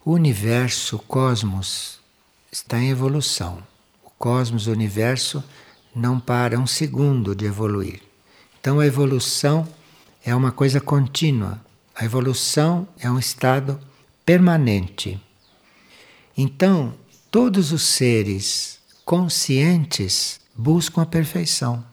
O 0.04 0.12
universo, 0.12 0.96
o 0.96 0.98
cosmos, 1.00 1.98
está 2.50 2.78
em 2.78 2.90
evolução. 2.90 3.58
O 4.04 4.10
cosmos, 4.10 4.68
o 4.68 4.70
universo, 4.70 5.42
não 5.94 6.20
para 6.20 6.58
um 6.58 6.66
segundo 6.66 7.34
de 7.34 7.44
evoluir. 7.44 8.00
Então 8.60 8.78
a 8.78 8.86
evolução 8.86 9.66
é 10.24 10.34
uma 10.34 10.52
coisa 10.52 10.80
contínua. 10.80 11.60
A 11.94 12.04
evolução 12.04 12.86
é 13.00 13.10
um 13.10 13.18
estado 13.18 13.80
permanente. 14.24 15.20
Então, 16.36 16.94
todos 17.30 17.72
os 17.72 17.82
seres 17.82 18.78
conscientes 19.04 20.43
buscam 20.56 21.02
a 21.02 21.06
perfeição. 21.06 21.84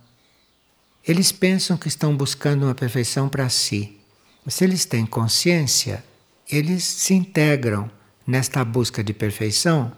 Eles 1.08 1.32
pensam 1.32 1.78
que 1.78 1.88
estão 1.88 2.16
buscando 2.16 2.64
uma 2.66 2.76
perfeição 2.76 3.28
para 3.28 3.50
si. 3.50 3.98
Mas 4.46 4.56
se 4.56 4.64
eles 4.64 4.86
têm 4.86 5.06
consciência, 5.06 6.04
eles 6.50 6.84
se 6.84 7.14
integram 7.14 7.90
nesta 8.26 8.64
busca 8.64 9.04
de 9.04 9.14
perfeição, 9.14 9.92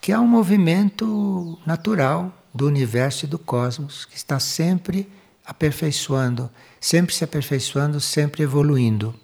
que 0.00 0.12
é 0.12 0.18
um 0.18 0.26
movimento 0.26 1.58
natural 1.66 2.32
do 2.54 2.66
universo 2.66 3.24
e 3.24 3.28
do 3.28 3.38
cosmos, 3.38 4.04
que 4.04 4.16
está 4.16 4.38
sempre 4.38 5.08
aperfeiçoando, 5.44 6.50
sempre 6.80 7.14
se 7.14 7.24
aperfeiçoando, 7.24 8.00
sempre 8.00 8.42
evoluindo. 8.42 9.14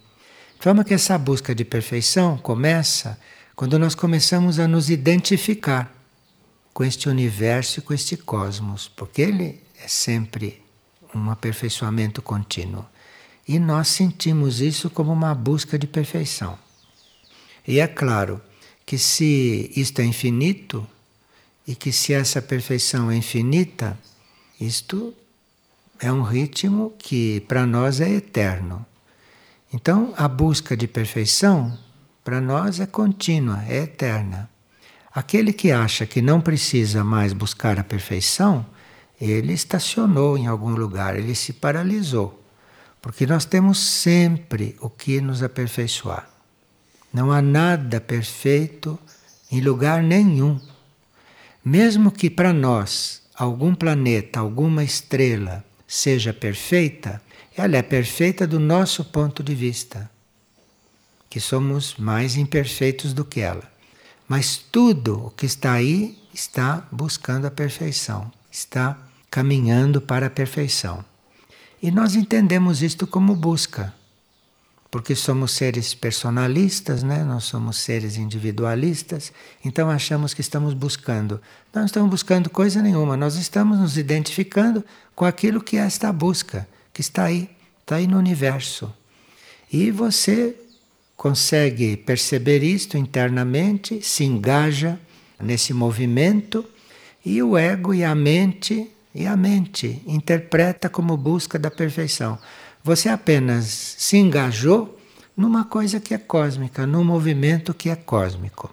De 0.58 0.62
forma 0.62 0.84
que 0.84 0.94
essa 0.94 1.18
busca 1.18 1.54
de 1.54 1.64
perfeição 1.64 2.38
começa 2.38 3.18
quando 3.54 3.78
nós 3.78 3.94
começamos 3.94 4.58
a 4.58 4.66
nos 4.66 4.90
identificar 4.90 5.95
com 6.76 6.84
este 6.84 7.08
universo 7.08 7.78
e 7.78 7.82
com 7.82 7.94
este 7.94 8.18
cosmos, 8.18 8.86
porque 8.86 9.22
ele 9.22 9.62
é 9.82 9.88
sempre 9.88 10.62
um 11.14 11.30
aperfeiçoamento 11.30 12.20
contínuo. 12.20 12.84
E 13.48 13.58
nós 13.58 13.88
sentimos 13.88 14.60
isso 14.60 14.90
como 14.90 15.10
uma 15.10 15.34
busca 15.34 15.78
de 15.78 15.86
perfeição. 15.86 16.58
E 17.66 17.80
é 17.80 17.86
claro 17.86 18.42
que 18.84 18.98
se 18.98 19.72
isto 19.74 20.00
é 20.00 20.04
infinito 20.04 20.86
e 21.66 21.74
que 21.74 21.90
se 21.90 22.12
essa 22.12 22.42
perfeição 22.42 23.10
é 23.10 23.16
infinita, 23.16 23.98
isto 24.60 25.14
é 25.98 26.12
um 26.12 26.20
ritmo 26.20 26.92
que 26.98 27.40
para 27.48 27.64
nós 27.64 28.02
é 28.02 28.10
eterno. 28.10 28.84
Então, 29.72 30.12
a 30.14 30.28
busca 30.28 30.76
de 30.76 30.86
perfeição 30.86 31.78
para 32.22 32.38
nós 32.38 32.80
é 32.80 32.86
contínua, 32.86 33.64
é 33.66 33.78
eterna. 33.78 34.50
Aquele 35.16 35.50
que 35.50 35.72
acha 35.72 36.04
que 36.04 36.20
não 36.20 36.42
precisa 36.42 37.02
mais 37.02 37.32
buscar 37.32 37.78
a 37.78 37.82
perfeição, 37.82 38.66
ele 39.18 39.54
estacionou 39.54 40.36
em 40.36 40.46
algum 40.46 40.72
lugar, 40.72 41.16
ele 41.16 41.34
se 41.34 41.54
paralisou. 41.54 42.44
Porque 43.00 43.24
nós 43.26 43.46
temos 43.46 43.78
sempre 43.78 44.76
o 44.78 44.90
que 44.90 45.18
nos 45.22 45.42
aperfeiçoar. 45.42 46.28
Não 47.10 47.32
há 47.32 47.40
nada 47.40 47.98
perfeito 47.98 48.98
em 49.50 49.62
lugar 49.62 50.02
nenhum. 50.02 50.60
Mesmo 51.64 52.10
que 52.10 52.28
para 52.28 52.52
nós 52.52 53.22
algum 53.34 53.74
planeta, 53.74 54.40
alguma 54.40 54.84
estrela 54.84 55.64
seja 55.88 56.34
perfeita, 56.34 57.22
ela 57.56 57.78
é 57.78 57.82
perfeita 57.82 58.46
do 58.46 58.60
nosso 58.60 59.02
ponto 59.02 59.42
de 59.42 59.54
vista, 59.54 60.10
que 61.30 61.40
somos 61.40 61.96
mais 61.96 62.36
imperfeitos 62.36 63.14
do 63.14 63.24
que 63.24 63.40
ela. 63.40 63.75
Mas 64.28 64.56
tudo 64.56 65.26
o 65.26 65.30
que 65.30 65.46
está 65.46 65.72
aí 65.72 66.18
está 66.32 66.86
buscando 66.90 67.46
a 67.46 67.50
perfeição, 67.50 68.30
está 68.50 68.98
caminhando 69.30 70.00
para 70.00 70.26
a 70.26 70.30
perfeição. 70.30 71.04
E 71.82 71.90
nós 71.90 72.14
entendemos 72.14 72.82
isto 72.82 73.06
como 73.06 73.34
busca 73.36 73.94
porque 74.96 75.14
somos 75.14 75.52
seres 75.52 75.94
personalistas, 75.94 77.02
né? 77.02 77.22
nós 77.22 77.44
somos 77.44 77.76
seres 77.76 78.16
individualistas, 78.16 79.30
então 79.62 79.90
achamos 79.90 80.32
que 80.32 80.40
estamos 80.40 80.72
buscando. 80.72 81.38
Não 81.74 81.84
estamos 81.84 82.08
buscando 82.08 82.48
coisa 82.48 82.80
nenhuma, 82.80 83.14
nós 83.14 83.36
estamos 83.36 83.78
nos 83.78 83.98
identificando 83.98 84.82
com 85.14 85.26
aquilo 85.26 85.60
que 85.60 85.76
é 85.76 85.80
esta 85.80 86.10
busca, 86.10 86.66
que 86.94 87.02
está 87.02 87.24
aí, 87.24 87.50
está 87.82 87.96
aí 87.96 88.06
no 88.06 88.16
universo. 88.16 88.90
E 89.70 89.90
você 89.90 90.56
consegue 91.16 91.96
perceber 91.96 92.62
isto 92.62 92.96
internamente, 92.96 94.02
se 94.02 94.24
engaja 94.24 94.98
nesse 95.40 95.72
movimento, 95.72 96.64
e 97.24 97.42
o 97.42 97.56
ego 97.56 97.92
e 97.94 98.04
a 98.04 98.14
mente, 98.14 98.90
e 99.14 99.26
a 99.26 99.36
mente 99.36 100.02
interpreta 100.06 100.88
como 100.88 101.16
busca 101.16 101.58
da 101.58 101.70
perfeição. 101.70 102.38
Você 102.84 103.08
apenas 103.08 103.64
se 103.64 104.16
engajou 104.16 104.96
numa 105.36 105.64
coisa 105.64 105.98
que 105.98 106.14
é 106.14 106.18
cósmica, 106.18 106.86
num 106.86 107.02
movimento 107.02 107.74
que 107.74 107.90
é 107.90 107.96
cósmico. 107.96 108.72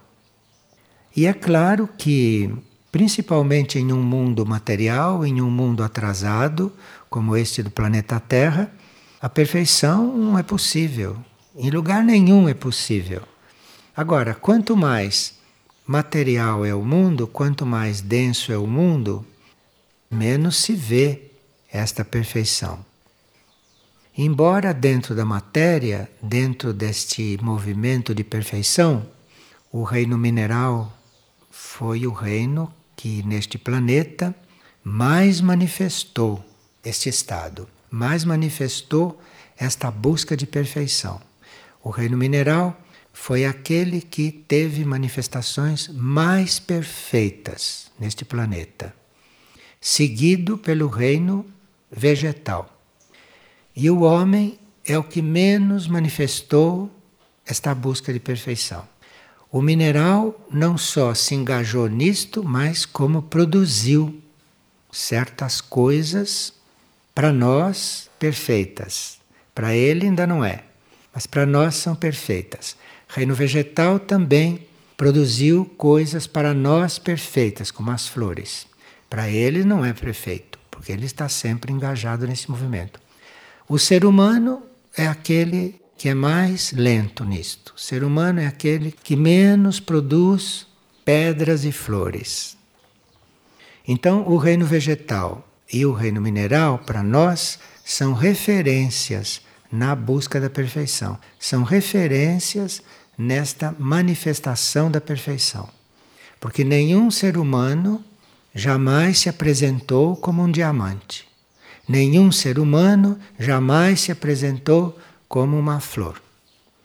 E 1.16 1.26
é 1.26 1.34
claro 1.34 1.90
que, 1.98 2.54
principalmente 2.92 3.80
em 3.80 3.92
um 3.92 4.02
mundo 4.02 4.46
material, 4.46 5.26
em 5.26 5.42
um 5.42 5.50
mundo 5.50 5.84
atrasado, 5.84 6.72
como 7.10 7.36
este 7.36 7.64
do 7.64 7.72
planeta 7.72 8.20
Terra, 8.20 8.72
a 9.22 9.30
perfeição 9.30 10.16
não 10.16 10.38
é 10.38 10.44
possível. 10.44 11.18
Em 11.56 11.70
lugar 11.70 12.04
nenhum 12.04 12.50
é 12.50 12.54
possível. 12.56 13.22
Agora, 13.96 14.34
quanto 14.34 14.76
mais 14.76 15.36
material 15.86 16.66
é 16.66 16.74
o 16.74 16.82
mundo, 16.82 17.28
quanto 17.28 17.64
mais 17.64 18.02
denso 18.02 18.52
é 18.52 18.58
o 18.58 18.66
mundo, 18.66 19.24
menos 20.10 20.58
se 20.58 20.74
vê 20.74 21.30
esta 21.72 22.04
perfeição. 22.04 22.84
Embora 24.18 24.74
dentro 24.74 25.14
da 25.14 25.24
matéria, 25.24 26.10
dentro 26.20 26.74
deste 26.74 27.38
movimento 27.40 28.16
de 28.16 28.24
perfeição, 28.24 29.06
o 29.72 29.84
reino 29.84 30.18
mineral 30.18 30.92
foi 31.52 32.08
o 32.08 32.12
reino 32.12 32.74
que 32.96 33.22
neste 33.22 33.60
planeta 33.60 34.34
mais 34.84 35.40
manifestou 35.40 36.44
este 36.84 37.10
estado, 37.10 37.68
mais 37.92 38.26
manifestou 38.26 39.22
esta 39.56 39.92
busca 39.92 40.36
de 40.36 40.48
perfeição. 40.48 41.22
O 41.84 41.90
reino 41.90 42.18
mineral 42.18 42.80
foi 43.12 43.46
aquele 43.46 44.02
que 44.02 44.32
teve 44.32 44.86
manifestações 44.86 45.90
mais 45.90 46.58
perfeitas 46.58 47.92
neste 48.00 48.24
planeta, 48.24 48.96
seguido 49.82 50.58
pelo 50.58 50.88
reino 50.88 51.46
vegetal. 51.92 52.70
E 53.76 53.90
o 53.90 54.02
homem 54.02 54.58
é 54.86 54.98
o 54.98 55.04
que 55.04 55.22
menos 55.22 55.88
manifestou 55.88 56.90
esta 57.46 57.76
busca 57.76 58.14
de 58.14 58.20
perfeição. 58.20 58.88
O 59.52 59.62
mineral 59.62 60.48
não 60.50 60.78
só 60.78 61.14
se 61.14 61.36
engajou 61.36 61.88
nisto, 61.88 62.44
mas 62.44 62.86
como 62.86 63.22
produziu 63.22 64.22
certas 64.92 65.62
coisas 65.62 66.54
para 67.14 67.32
nós 67.32 68.10
perfeitas. 68.18 69.20
Para 69.54 69.76
ele 69.76 70.08
ainda 70.08 70.26
não 70.26 70.44
é, 70.44 70.64
mas 71.14 71.28
para 71.28 71.46
nós 71.46 71.76
são 71.76 71.96
perfeitas. 71.96 72.76
Reino 73.08 73.36
vegetal 73.36 74.00
também 74.00 74.68
produziu 74.98 75.66
coisas 75.78 76.26
para 76.26 76.54
nós 76.54 76.98
perfeitas, 76.98 77.70
como 77.70 77.92
as 77.92 78.08
flores. 78.08 78.68
Para 79.10 79.30
ele 79.30 79.64
não 79.64 79.86
é 79.86 79.94
perfeito, 79.94 80.58
porque 80.72 80.92
ele 80.92 81.06
está 81.06 81.30
sempre 81.30 81.72
engajado 81.72 82.26
nesse 82.26 82.50
movimento. 82.50 83.00
O 83.70 83.78
ser 83.78 84.06
humano 84.06 84.64
é 84.98 85.08
aquele 85.08 85.80
que 85.98 86.10
é 86.10 86.14
mais 86.14 86.72
lento 86.74 87.24
nisto. 87.24 87.74
O 87.78 87.80
ser 87.80 88.04
humano 88.04 88.40
é 88.40 88.48
aquele 88.48 88.92
que 88.92 89.16
menos 89.16 89.80
produz 89.80 90.68
pedras 91.06 91.64
e 91.64 91.72
flores. 91.72 92.58
Então, 93.88 94.28
o 94.28 94.38
reino 94.38 94.66
vegetal 94.66 95.48
e 95.72 95.86
o 95.86 95.94
reino 95.94 96.22
mineral, 96.22 96.80
para 96.80 97.04
nós, 97.04 97.60
são 97.84 98.14
referências 98.14 99.42
na 99.74 99.96
busca 99.96 100.40
da 100.40 100.52
perfeição. 100.52 101.18
São 101.40 101.64
referências 101.64 102.84
nesta 103.18 103.76
manifestação 103.80 104.92
da 104.92 105.02
perfeição. 105.02 105.68
Porque 106.40 106.64
nenhum 106.64 107.10
ser 107.10 107.40
humano 107.40 108.06
jamais 108.54 109.18
se 109.18 109.30
apresentou 109.30 110.16
como 110.16 110.44
um 110.44 110.52
diamante. 110.52 111.28
Nenhum 111.90 112.32
ser 112.32 112.60
humano 112.60 113.18
jamais 113.40 114.02
se 114.02 114.12
apresentou 114.12 114.96
como 115.28 115.58
uma 115.58 115.80
flor. 115.80 116.22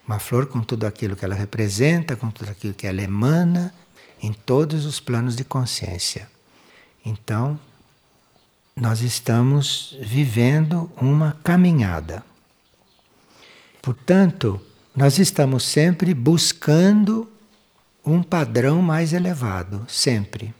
Uma 0.06 0.18
flor 0.18 0.46
com 0.46 0.62
tudo 0.62 0.86
aquilo 0.86 1.14
que 1.14 1.26
ela 1.26 1.34
representa, 1.34 2.16
com 2.16 2.30
tudo 2.30 2.50
aquilo 2.50 2.72
que 2.72 2.86
ela 2.86 3.02
emana, 3.02 3.74
em 4.22 4.32
todos 4.32 4.86
os 4.86 4.98
planos 4.98 5.36
de 5.36 5.44
consciência. 5.44 6.26
Então, 7.04 7.60
nós 8.74 9.02
estamos 9.02 9.94
vivendo 10.00 10.90
uma 10.96 11.36
caminhada. 11.44 12.24
Portanto, 13.88 14.60
nós 14.94 15.18
estamos 15.18 15.64
sempre 15.64 16.12
buscando 16.12 17.26
um 18.04 18.22
padrão 18.22 18.82
mais 18.82 19.14
elevado, 19.14 19.86
sempre. 19.88 20.54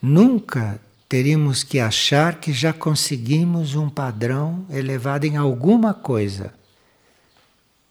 Nunca 0.00 0.80
teríamos 1.06 1.62
que 1.62 1.78
achar 1.78 2.40
que 2.40 2.54
já 2.54 2.72
conseguimos 2.72 3.74
um 3.74 3.90
padrão 3.90 4.64
elevado 4.70 5.26
em 5.26 5.36
alguma 5.36 5.92
coisa. 5.92 6.54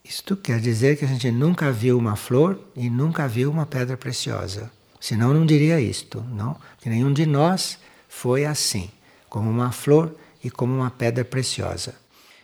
Isto 0.04 0.36
quer 0.36 0.60
dizer 0.60 0.98
que 0.98 1.06
a 1.06 1.08
gente 1.08 1.30
nunca 1.30 1.72
viu 1.72 1.96
uma 1.96 2.16
flor 2.16 2.60
e 2.76 2.90
nunca 2.90 3.28
viu 3.28 3.52
uma 3.52 3.68
pedra 3.68 3.96
preciosa. 3.96 4.72
Senão 5.00 5.36
não 5.36 5.46
diria 5.46 5.80
isto, 5.80 6.20
não? 6.32 6.58
Que 6.82 6.90
nenhum 6.90 7.14
de 7.14 7.28
nós 7.28 7.78
foi 8.10 8.44
assim, 8.44 8.90
como 9.30 9.52
uma 9.52 9.72
flor 9.72 10.16
e 10.44 10.50
como 10.50 10.74
uma 10.74 10.90
pedra 10.90 11.24
preciosa. 11.24 12.02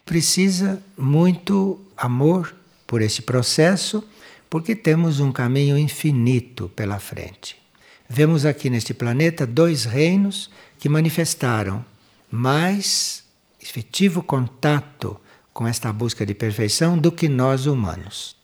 Precisa 0.09 0.81
muito 0.97 1.79
amor 1.95 2.55
por 2.87 2.99
esse 2.99 3.21
processo, 3.21 4.03
porque 4.49 4.75
temos 4.75 5.19
um 5.19 5.31
caminho 5.31 5.77
infinito 5.77 6.67
pela 6.69 6.97
frente. 6.97 7.55
Vemos 8.09 8.43
aqui 8.43 8.71
neste 8.71 8.91
planeta 8.91 9.45
dois 9.45 9.85
reinos 9.85 10.49
que 10.79 10.89
manifestaram 10.89 11.85
mais 12.31 13.23
efetivo 13.61 14.23
contato 14.23 15.15
com 15.53 15.67
esta 15.67 15.93
busca 15.93 16.25
de 16.25 16.33
perfeição 16.33 16.97
do 16.97 17.11
que 17.11 17.29
nós 17.29 17.67
humanos. 17.67 18.35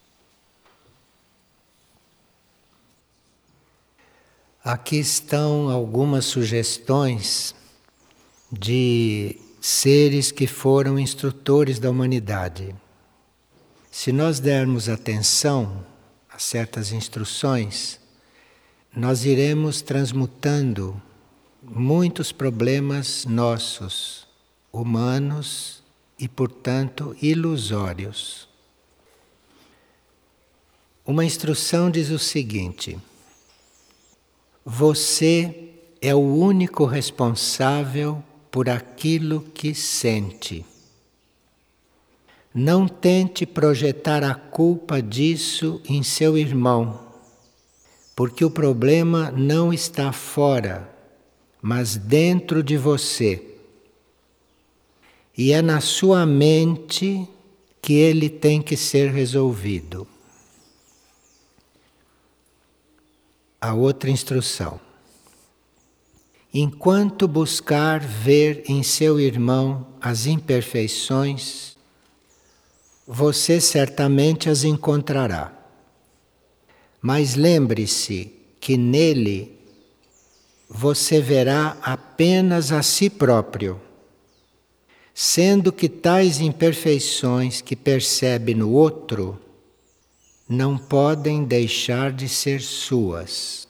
Aqui 4.64 5.00
estão 5.00 5.72
algumas 5.72 6.26
sugestões 6.26 7.56
de 8.52 9.40
seres 9.66 10.32
que 10.32 10.46
foram 10.46 11.00
instrutores 11.00 11.80
da 11.80 11.90
humanidade. 11.90 12.76
Se 13.90 14.12
nós 14.12 14.40
dermos 14.40 14.88
atenção 14.88 15.84
a 16.30 16.38
certas 16.38 16.92
instruções, 16.92 18.00
nós 18.96 19.26
iremos 19.26 19.82
transmutando 19.82 21.02
muitos 21.64 22.32
problemas 22.32 23.26
nossos, 23.26 24.28
humanos, 24.72 25.84
e, 26.20 26.28
portanto, 26.28 27.16
ilusórios. 27.20 28.48
Uma 31.04 31.26
instrução 31.26 31.90
diz 31.90 32.12
o 32.12 32.20
seguinte: 32.20 33.00
Você 34.64 35.72
é 36.00 36.14
o 36.14 36.20
único 36.20 36.86
responsável 36.86 38.24
por 38.56 38.70
aquilo 38.70 39.42
que 39.54 39.76
sente. 39.76 40.66
Não 42.54 42.88
tente 42.88 43.46
projetar 43.46 44.24
a 44.24 44.34
culpa 44.34 45.02
disso 45.02 45.82
em 45.84 46.02
seu 46.02 46.38
irmão, 46.38 47.06
porque 48.16 48.46
o 48.46 48.50
problema 48.50 49.30
não 49.30 49.74
está 49.74 50.14
fora, 50.14 50.90
mas 51.62 51.98
dentro 51.98 52.64
de 52.64 52.78
você. 52.78 53.46
E 55.38 55.52
é 55.52 55.62
na 55.62 55.82
sua 55.82 56.26
mente 56.26 57.28
que 57.82 57.92
ele 57.92 58.30
tem 58.30 58.62
que 58.62 58.78
ser 58.78 59.12
resolvido. 59.12 60.08
A 63.60 63.74
outra 63.74 64.10
instrução. 64.10 64.85
Enquanto 66.58 67.28
buscar 67.28 68.00
ver 68.00 68.64
em 68.70 68.82
seu 68.82 69.20
irmão 69.20 69.86
as 70.00 70.26
imperfeições, 70.26 71.76
você 73.06 73.60
certamente 73.60 74.50
as 74.50 74.64
encontrará. 74.64 75.52
Mas 77.02 77.36
lembre-se 77.36 78.32
que 78.60 78.78
nele 78.78 79.60
você 80.70 81.20
verá 81.20 81.78
apenas 81.84 82.72
a 82.72 82.82
si 82.82 83.10
próprio 83.10 83.82
sendo 85.18 85.72
que 85.72 85.88
tais 85.88 86.42
imperfeições 86.42 87.62
que 87.62 87.74
percebe 87.74 88.54
no 88.54 88.70
outro 88.72 89.40
não 90.48 90.78
podem 90.78 91.46
deixar 91.46 92.12
de 92.12 92.28
ser 92.28 92.62
suas. 92.62 93.65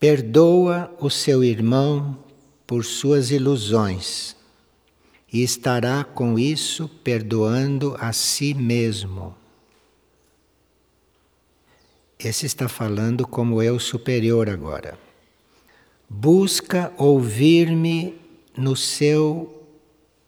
Perdoa 0.00 0.94
o 1.00 1.10
seu 1.10 1.42
irmão 1.42 2.16
por 2.64 2.84
suas 2.84 3.32
ilusões 3.32 4.36
e 5.32 5.42
estará 5.42 6.04
com 6.04 6.38
isso 6.38 6.88
perdoando 7.02 7.96
a 7.98 8.12
si 8.12 8.54
mesmo. 8.54 9.34
Esse 12.16 12.46
está 12.46 12.68
falando 12.68 13.26
como 13.26 13.60
eu 13.60 13.80
superior 13.80 14.48
agora. 14.48 14.96
Busca 16.08 16.92
ouvir-me 16.96 18.14
no 18.56 18.76
seu 18.76 19.66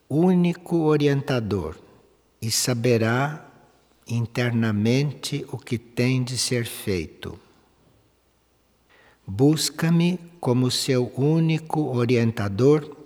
único 0.08 0.78
orientador 0.78 1.76
e 2.42 2.50
saberá 2.50 3.48
internamente 4.04 5.46
o 5.52 5.56
que 5.56 5.78
tem 5.78 6.24
de 6.24 6.36
ser 6.36 6.66
feito. 6.66 7.38
Busca-me 9.32 10.18
como 10.40 10.72
seu 10.72 11.06
único 11.16 11.96
orientador 11.96 12.96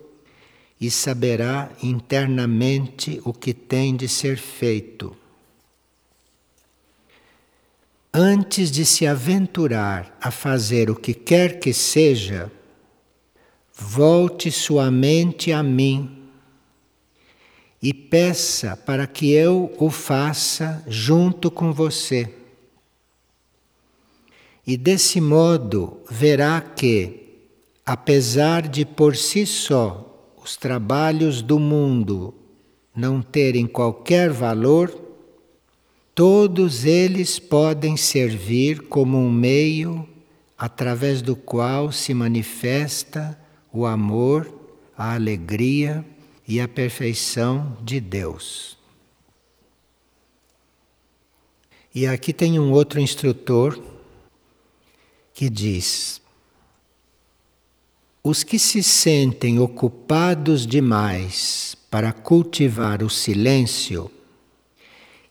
e 0.80 0.90
saberá 0.90 1.70
internamente 1.82 3.20
o 3.26 3.32
que 3.34 3.52
tem 3.52 3.94
de 3.94 4.08
ser 4.08 4.38
feito. 4.38 5.14
Antes 8.10 8.70
de 8.70 8.86
se 8.86 9.06
aventurar 9.06 10.16
a 10.18 10.30
fazer 10.30 10.88
o 10.88 10.96
que 10.96 11.12
quer 11.12 11.60
que 11.60 11.74
seja, 11.74 12.50
volte 13.74 14.50
sua 14.50 14.90
mente 14.90 15.52
a 15.52 15.62
mim 15.62 16.22
e 17.82 17.92
peça 17.92 18.74
para 18.78 19.06
que 19.06 19.30
eu 19.30 19.74
o 19.78 19.90
faça 19.90 20.82
junto 20.88 21.50
com 21.50 21.70
você. 21.70 22.43
E 24.66 24.76
desse 24.76 25.20
modo 25.20 25.98
verá 26.10 26.60
que, 26.60 27.42
apesar 27.84 28.66
de 28.66 28.84
por 28.84 29.14
si 29.14 29.46
só 29.46 30.32
os 30.42 30.56
trabalhos 30.56 31.42
do 31.42 31.58
mundo 31.58 32.34
não 32.96 33.20
terem 33.20 33.66
qualquer 33.66 34.30
valor, 34.30 34.94
todos 36.14 36.84
eles 36.84 37.38
podem 37.38 37.96
servir 37.96 38.82
como 38.82 39.18
um 39.18 39.30
meio 39.30 40.08
através 40.56 41.20
do 41.20 41.36
qual 41.36 41.92
se 41.92 42.14
manifesta 42.14 43.38
o 43.72 43.84
amor, 43.84 44.50
a 44.96 45.14
alegria 45.14 46.04
e 46.46 46.60
a 46.60 46.68
perfeição 46.68 47.76
de 47.82 48.00
Deus. 48.00 48.78
E 51.94 52.06
aqui 52.06 52.32
tem 52.32 52.58
um 52.58 52.72
outro 52.72 53.00
instrutor 53.00 53.78
que 55.34 55.50
diz: 55.50 56.22
os 58.22 58.42
que 58.44 58.58
se 58.58 58.82
sentem 58.82 59.58
ocupados 59.58 60.66
demais 60.66 61.76
para 61.90 62.12
cultivar 62.12 63.02
o 63.02 63.10
silêncio 63.10 64.10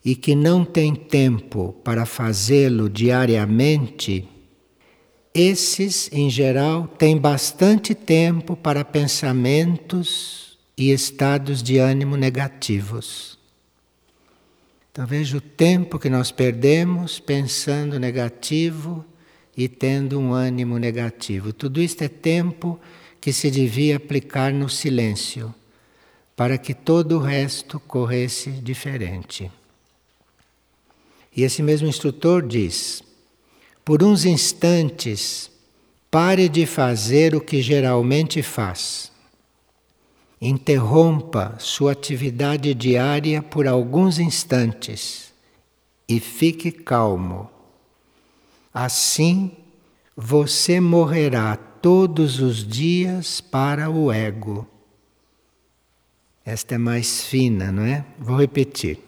e 0.05 0.15
que 0.15 0.35
não 0.35 0.65
têm 0.65 0.93
tempo 0.93 1.73
para 1.83 2.05
fazê-lo 2.05 2.89
diariamente, 2.89 4.27
esses, 5.33 6.09
em 6.11 6.29
geral, 6.29 6.87
têm 6.87 7.17
bastante 7.17 7.95
tempo 7.95 8.55
para 8.55 8.83
pensamentos 8.83 10.59
e 10.77 10.91
estados 10.91 11.63
de 11.63 11.77
ânimo 11.77 12.17
negativos. 12.17 13.39
Então 14.91 15.07
veja 15.07 15.37
o 15.37 15.41
tempo 15.41 15.97
que 15.97 16.09
nós 16.09 16.31
perdemos 16.31 17.19
pensando 17.19 17.99
negativo 17.99 19.03
e 19.55 19.67
tendo 19.67 20.19
um 20.19 20.33
ânimo 20.33 20.77
negativo. 20.77 21.53
Tudo 21.53 21.81
isto 21.81 22.03
é 22.03 22.07
tempo 22.07 22.79
que 23.21 23.31
se 23.31 23.49
devia 23.49 23.97
aplicar 23.97 24.51
no 24.51 24.69
silêncio, 24.69 25.53
para 26.35 26.57
que 26.57 26.73
todo 26.73 27.17
o 27.17 27.21
resto 27.21 27.79
corresse 27.79 28.49
diferente. 28.49 29.51
E 31.35 31.43
esse 31.43 31.61
mesmo 31.61 31.87
instrutor 31.87 32.45
diz: 32.45 33.03
por 33.85 34.03
uns 34.03 34.25
instantes, 34.25 35.51
pare 36.09 36.47
de 36.47 36.65
fazer 36.65 37.35
o 37.35 37.41
que 37.41 37.61
geralmente 37.61 38.41
faz. 38.41 39.11
Interrompa 40.39 41.55
sua 41.59 41.93
atividade 41.93 42.73
diária 42.73 43.41
por 43.41 43.67
alguns 43.67 44.19
instantes 44.19 45.33
e 46.07 46.19
fique 46.19 46.71
calmo 46.71 47.49
Assim, 48.73 49.51
você 50.15 50.79
morrerá 50.79 51.55
todos 51.55 52.39
os 52.39 52.65
dias 52.67 53.39
para 53.39 53.89
o 53.89 54.11
ego. 54.11 54.67
Esta 56.45 56.75
é 56.75 56.77
mais 56.77 57.23
fina, 57.23 57.71
não 57.71 57.83
é? 57.83 58.05
Vou 58.19 58.37
repetir. 58.37 58.99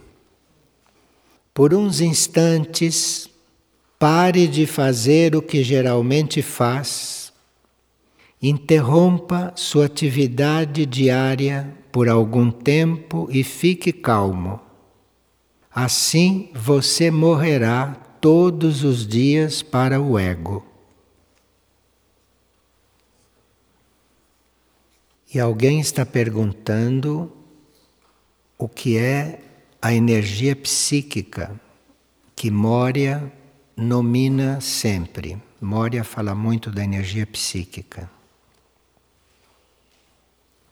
Por 1.54 1.73
uns 1.73 2.01
instantes, 2.01 3.30
pare 3.97 4.47
de 4.47 4.65
fazer 4.65 5.36
o 5.36 5.41
que 5.41 5.63
geralmente 5.63 6.41
faz, 6.41 7.34
interrompa 8.41 9.51
sua 9.56 9.86
atividade 9.86 10.86
diária 10.86 11.73
por 11.91 12.10
algum 12.10 12.51
tempo 12.51 13.28
e 13.32 13.43
fique 13.43 13.91
calmo. 13.91 14.60
Assim 15.73 16.49
você 16.54 17.10
morrerá 17.10 18.04
todos 18.25 18.83
os 18.83 19.05
dias 19.05 19.61
para 19.61 20.01
o 20.01 20.17
ego. 20.17 20.65
E 25.31 25.39
alguém 25.39 25.79
está 25.79 26.03
perguntando 26.03 27.31
o 28.57 28.67
que 28.67 28.97
é 28.97 29.39
a 29.79 29.93
energia 29.93 30.55
psíquica 30.55 31.61
que 32.35 32.49
Moria 32.49 33.31
nomina 33.77 34.59
sempre. 34.59 35.39
Moria 35.61 36.03
fala 36.03 36.33
muito 36.33 36.71
da 36.71 36.83
energia 36.83 37.27
psíquica. 37.27 38.09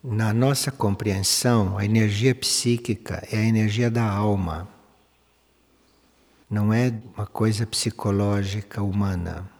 Na 0.02 0.34
nossa 0.34 0.72
compreensão, 0.72 1.78
a 1.78 1.84
energia 1.84 2.34
psíquica 2.34 3.24
é 3.30 3.36
a 3.36 3.44
energia 3.44 3.88
da 3.88 4.02
alma 4.02 4.73
não 6.54 6.72
é 6.72 6.94
uma 7.16 7.26
coisa 7.26 7.66
psicológica 7.66 8.80
humana. 8.80 9.50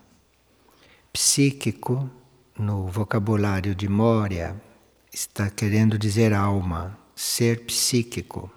Psíquico, 1.12 2.08
no 2.56 2.86
vocabulário 2.86 3.74
de 3.74 3.88
Moria, 3.88 4.54
está 5.12 5.50
querendo 5.50 5.98
dizer 5.98 6.32
alma, 6.32 6.96
ser 7.12 7.64
psíquico. 7.64 8.48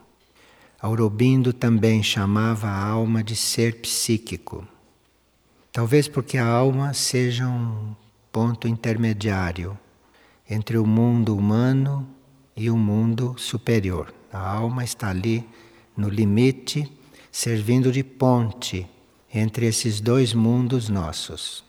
Aurobindo 0.79 1.51
também 1.51 2.03
chamava 2.03 2.67
a 2.67 2.85
alma 2.85 3.23
de 3.23 3.35
ser 3.35 3.81
psíquico. 3.81 4.67
Talvez 5.71 6.07
porque 6.07 6.37
a 6.37 6.45
alma 6.45 6.93
seja 6.93 7.47
um 7.47 7.95
ponto 8.31 8.67
intermediário 8.67 9.75
entre 10.47 10.77
o 10.77 10.85
mundo 10.85 11.35
humano 11.35 12.07
e 12.55 12.69
o 12.69 12.77
mundo 12.77 13.33
superior. 13.35 14.13
A 14.31 14.47
alma 14.47 14.83
está 14.83 15.09
ali 15.09 15.43
no 15.97 16.07
limite 16.07 16.96
servindo 17.37 17.91
de 17.91 18.03
ponte 18.03 18.87
entre 19.31 19.67
esses 19.67 20.01
dois 20.01 20.33
mundos 20.33 20.89
nossos. 20.89 21.63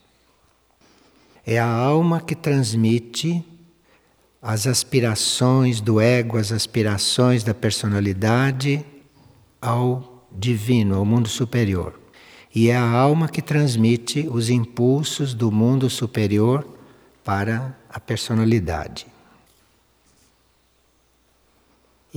É 1.45 1.59
a 1.59 1.69
alma 1.69 2.23
que 2.23 2.35
transmite 2.35 3.45
as 4.41 4.67
aspirações 4.67 5.83
do 5.83 6.01
ego, 6.01 6.39
as 6.39 6.53
aspirações 6.53 7.45
da 7.45 7.53
personalidade 7.53 8.83
ao 9.61 10.27
divino, 10.33 10.97
ao 10.97 11.05
mundo 11.05 11.29
superior. 11.29 12.01
E 12.55 12.71
é 12.71 12.75
a 12.75 12.91
alma 12.91 13.29
que 13.29 13.43
transmite 13.43 14.27
os 14.27 14.49
impulsos 14.49 15.35
do 15.35 15.53
mundo 15.53 15.91
superior 15.91 16.67
para 17.23 17.77
a 17.91 18.01
personalidade. 18.01 19.07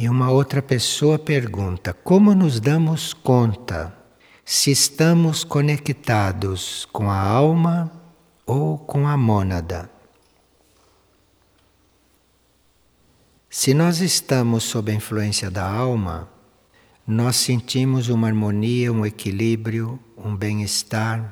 E 0.01 0.09
uma 0.09 0.31
outra 0.31 0.63
pessoa 0.63 1.19
pergunta: 1.19 1.93
como 1.93 2.33
nos 2.33 2.59
damos 2.59 3.13
conta 3.13 3.95
se 4.43 4.71
estamos 4.71 5.43
conectados 5.43 6.85
com 6.91 7.07
a 7.07 7.19
alma 7.19 7.91
ou 8.43 8.79
com 8.79 9.07
a 9.07 9.15
mônada? 9.15 9.91
Se 13.47 13.75
nós 13.75 14.01
estamos 14.01 14.63
sob 14.63 14.91
a 14.91 14.95
influência 14.95 15.51
da 15.51 15.71
alma, 15.71 16.27
nós 17.05 17.35
sentimos 17.35 18.09
uma 18.09 18.25
harmonia, 18.25 18.91
um 18.91 19.05
equilíbrio, 19.05 19.99
um 20.17 20.35
bem-estar 20.35 21.31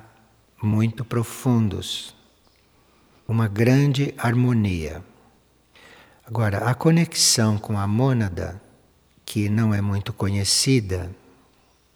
muito 0.61 1.03
profundos, 1.03 2.15
uma 3.27 3.47
grande 3.47 4.13
harmonia. 4.15 5.08
Agora, 6.29 6.59
a 6.59 6.75
conexão 6.75 7.57
com 7.57 7.75
a 7.75 7.87
mônada, 7.87 8.61
que 9.25 9.49
não 9.49 9.73
é 9.73 9.81
muito 9.81 10.13
conhecida 10.13 11.09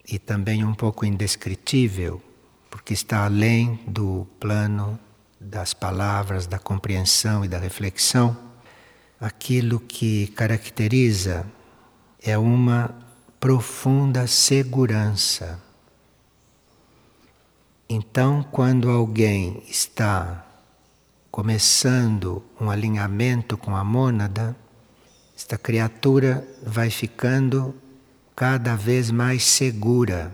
e 0.07 0.17
também 0.17 0.65
um 0.65 0.73
pouco 0.73 1.05
indescritível, 1.05 2.19
porque 2.67 2.95
está 2.95 3.25
além 3.25 3.79
do 3.85 4.27
plano 4.39 4.99
das 5.39 5.75
palavras, 5.75 6.47
da 6.47 6.57
compreensão 6.57 7.45
e 7.45 7.47
da 7.47 7.59
reflexão, 7.59 8.35
aquilo 9.21 9.79
que 9.79 10.25
caracteriza 10.29 11.45
é 12.19 12.35
uma 12.35 12.89
profunda 13.39 14.25
segurança. 14.25 15.61
Então, 17.87 18.41
quando 18.51 18.89
alguém 18.89 19.61
está 19.69 20.42
começando 21.33 22.43
um 22.61 22.69
alinhamento 22.69 23.57
com 23.57 23.75
a 23.75 23.83
mônada, 23.83 24.55
esta 25.35 25.57
criatura 25.57 26.47
vai 26.61 26.91
ficando 26.91 27.73
cada 28.35 28.75
vez 28.75 29.09
mais 29.09 29.43
segura, 29.43 30.31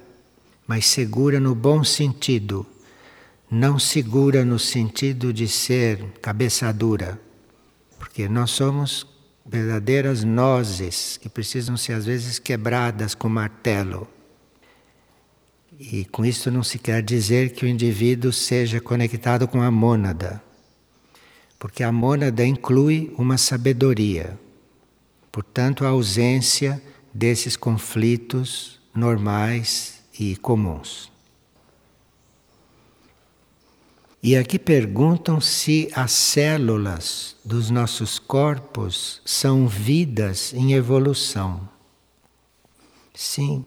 mais 0.67 0.85
segura 0.87 1.39
no 1.39 1.55
bom 1.55 1.85
sentido, 1.85 2.65
não 3.49 3.79
segura 3.79 4.43
no 4.43 4.59
sentido 4.59 5.31
de 5.31 5.47
ser 5.47 6.03
cabeça 6.21 6.69
dura, 6.73 7.17
porque 7.97 8.27
nós 8.27 8.51
somos 8.51 9.07
verdadeiras 9.45 10.25
nozes 10.25 11.15
que 11.15 11.29
precisam 11.29 11.77
ser 11.77 11.93
às 11.93 12.05
vezes 12.05 12.39
quebradas 12.39 13.15
com 13.15 13.29
martelo. 13.29 14.05
E 15.79 16.03
com 16.03 16.25
isso 16.25 16.51
não 16.51 16.61
se 16.61 16.77
quer 16.77 17.01
dizer 17.01 17.53
que 17.53 17.63
o 17.63 17.69
indivíduo 17.69 18.33
seja 18.33 18.81
conectado 18.81 19.47
com 19.47 19.61
a 19.61 19.71
mônada 19.71 20.48
porque 21.59 21.83
a 21.83 21.91
mônada 21.91 22.45
inclui 22.45 23.13
uma 23.17 23.37
sabedoria. 23.37 24.39
Portanto, 25.29 25.85
a 25.85 25.89
ausência 25.89 26.81
desses 27.13 27.57
conflitos 27.57 28.79
normais 28.95 30.01
e 30.17 30.37
comuns. 30.37 31.11
E 34.21 34.35
aqui 34.35 34.59
perguntam 34.59 35.39
se 35.39 35.89
as 35.93 36.11
células 36.11 37.37
dos 37.43 37.69
nossos 37.69 38.19
corpos 38.19 39.21
são 39.23 39.67
vidas 39.67 40.53
em 40.53 40.73
evolução. 40.73 41.69
Sim, 43.13 43.65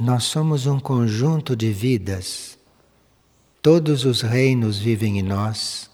nós 0.00 0.24
somos 0.24 0.66
um 0.66 0.80
conjunto 0.80 1.54
de 1.54 1.70
vidas. 1.70 2.58
Todos 3.60 4.06
os 4.06 4.22
reinos 4.22 4.78
vivem 4.78 5.18
em 5.18 5.22
nós, 5.22 5.87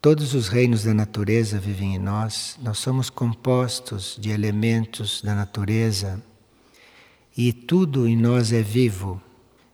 Todos 0.00 0.32
os 0.32 0.46
reinos 0.46 0.84
da 0.84 0.94
natureza 0.94 1.58
vivem 1.58 1.96
em 1.96 1.98
nós, 1.98 2.56
nós 2.62 2.78
somos 2.78 3.10
compostos 3.10 4.16
de 4.20 4.30
elementos 4.30 5.20
da 5.22 5.34
natureza 5.34 6.22
e 7.36 7.52
tudo 7.52 8.06
em 8.06 8.16
nós 8.16 8.52
é 8.52 8.62
vivo. 8.62 9.20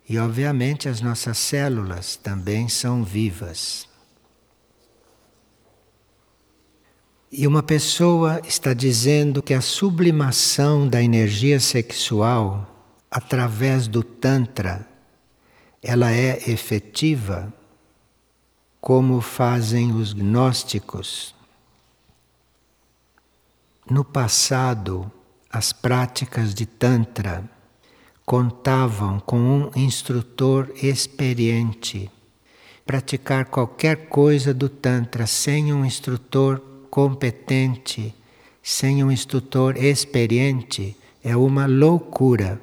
E, 0.09 0.19
obviamente, 0.19 0.89
as 0.89 1.03
nossas 1.03 1.37
células 1.37 2.17
também 2.17 2.71
são 2.71 3.05
vivas. 3.05 3.87
E 7.31 7.47
uma 7.47 7.63
pessoa 7.63 8.41
está 8.47 8.73
dizendo 8.73 9.43
que 9.43 9.53
a 9.53 9.61
sublimação 9.61 10.89
da 10.89 11.03
energia 11.03 11.61
sexual 11.61 12.71
através 13.11 13.87
do 13.87 14.03
Tantra 14.03 14.89
ela 15.83 16.11
é 16.11 16.51
efetiva 16.51 17.53
como 18.85 19.23
fazem 19.23 19.93
os 19.95 20.13
gnósticos. 20.13 21.35
No 23.91 24.05
passado, 24.05 25.11
as 25.51 25.73
práticas 25.73 26.53
de 26.53 26.67
Tantra 26.67 27.49
contavam 28.27 29.19
com 29.21 29.39
um 29.39 29.71
instrutor 29.75 30.71
experiente. 30.83 32.11
Praticar 32.85 33.47
qualquer 33.47 34.11
coisa 34.11 34.53
do 34.53 34.69
Tantra 34.69 35.27
sem 35.27 35.73
um 35.73 35.83
instrutor 35.83 36.61
competente, 36.91 38.15
sem 38.63 39.03
um 39.03 39.11
instrutor 39.11 39.79
experiente, 39.79 40.95
é 41.23 41.35
uma 41.35 41.65
loucura. 41.65 42.61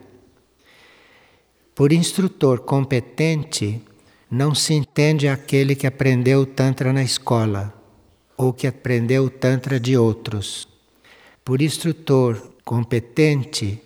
Por 1.74 1.92
instrutor 1.92 2.60
competente, 2.60 3.84
não 4.32 4.56
se 4.56 4.74
entende 4.74 5.28
aquele 5.28 5.76
que 5.76 5.86
aprendeu 5.86 6.39
o 6.39 6.46
Tantra 6.46 6.94
na 6.94 7.04
escola 7.04 7.74
ou 8.38 8.54
que 8.54 8.65
aprendeu 8.65 9.26
o 9.26 9.30
Tantra 9.30 9.78
de 9.78 9.98
outros. 9.98 10.65
Por 11.44 11.62
instrutor 11.62 12.41
competente, 12.63 13.82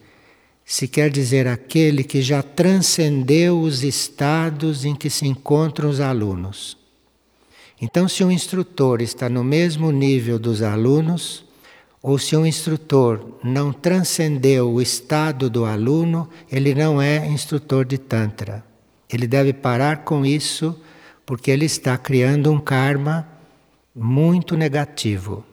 se 0.63 0.87
quer 0.87 1.09
dizer 1.09 1.47
aquele 1.47 2.03
que 2.03 2.21
já 2.21 2.43
transcendeu 2.43 3.59
os 3.59 3.83
estados 3.83 4.85
em 4.85 4.93
que 4.93 5.09
se 5.09 5.27
encontram 5.27 5.89
os 5.89 5.99
alunos. 5.99 6.77
Então, 7.81 8.07
se 8.07 8.23
um 8.23 8.31
instrutor 8.31 9.01
está 9.01 9.27
no 9.27 9.43
mesmo 9.43 9.91
nível 9.91 10.37
dos 10.37 10.61
alunos, 10.61 11.43
ou 12.01 12.19
se 12.19 12.37
um 12.37 12.45
instrutor 12.45 13.39
não 13.43 13.73
transcendeu 13.73 14.71
o 14.71 14.81
estado 14.81 15.49
do 15.49 15.65
aluno, 15.65 16.29
ele 16.51 16.75
não 16.75 17.01
é 17.01 17.27
instrutor 17.27 17.83
de 17.83 17.97
Tantra. 17.97 18.63
Ele 19.09 19.27
deve 19.27 19.53
parar 19.53 20.03
com 20.03 20.25
isso, 20.25 20.79
porque 21.25 21.51
ele 21.51 21.65
está 21.65 21.97
criando 21.97 22.51
um 22.51 22.59
karma 22.59 23.27
muito 23.95 24.57
negativo. 24.57 25.43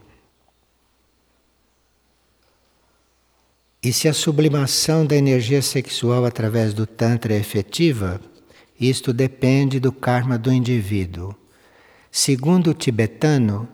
E 3.83 3.93
se 3.93 4.09
a 4.09 4.15
sublimação 4.15 5.05
da 5.05 5.17
energia 5.17 5.61
sexual 5.61 6.25
através 6.25 6.73
do 6.73 6.87
Tantra 6.87 7.35
é 7.35 7.38
efetiva, 7.38 8.21
isto 8.79 9.12
depende 9.12 9.81
do 9.81 9.91
karma 9.91 10.38
do 10.38 10.53
indivíduo. 10.53 11.35
Segundo 12.11 12.71
o 12.71 12.75
tibetano, 12.75 13.69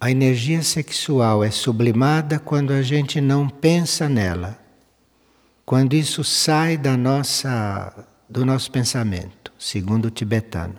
a 0.00 0.10
energia 0.10 0.62
sexual 0.62 1.44
é 1.44 1.50
sublimada 1.50 2.38
quando 2.38 2.72
a 2.72 2.82
gente 2.82 3.20
não 3.20 3.48
pensa 3.48 4.08
nela. 4.08 4.58
Quando 5.64 5.94
isso 5.94 6.24
sai 6.24 6.76
da 6.76 6.96
nossa 6.96 8.07
do 8.28 8.44
nosso 8.44 8.70
pensamento, 8.70 9.52
segundo 9.58 10.06
o 10.06 10.10
tibetano. 10.10 10.76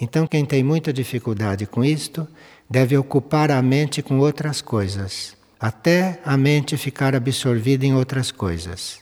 Então, 0.00 0.26
quem 0.26 0.44
tem 0.44 0.62
muita 0.62 0.92
dificuldade 0.92 1.66
com 1.66 1.84
isto, 1.84 2.26
deve 2.68 2.96
ocupar 2.96 3.50
a 3.50 3.60
mente 3.60 4.02
com 4.02 4.18
outras 4.18 4.60
coisas, 4.60 5.36
até 5.60 6.20
a 6.24 6.36
mente 6.36 6.76
ficar 6.76 7.14
absorvida 7.14 7.84
em 7.84 7.94
outras 7.94 8.32
coisas. 8.32 9.00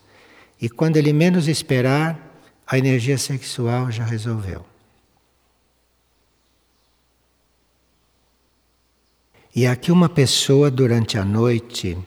E 0.60 0.68
quando 0.68 0.96
ele 0.96 1.12
menos 1.12 1.48
esperar, 1.48 2.18
a 2.66 2.76
energia 2.76 3.18
sexual 3.18 3.90
já 3.90 4.04
resolveu. 4.04 4.64
E 9.54 9.66
aqui 9.66 9.92
uma 9.92 10.08
pessoa 10.08 10.70
durante 10.70 11.18
a 11.18 11.24
noite 11.24 11.98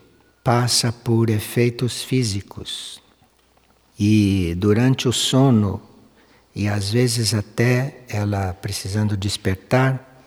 passa 0.44 0.92
por 0.92 1.30
efeitos 1.30 2.02
físicos 2.04 3.05
e 3.98 4.54
durante 4.58 5.08
o 5.08 5.14
sono, 5.14 5.82
e 6.54 6.68
às 6.68 6.90
vezes 6.90 7.34
até 7.34 8.04
ela 8.08 8.54
precisando 8.54 9.16
despertar, 9.16 10.24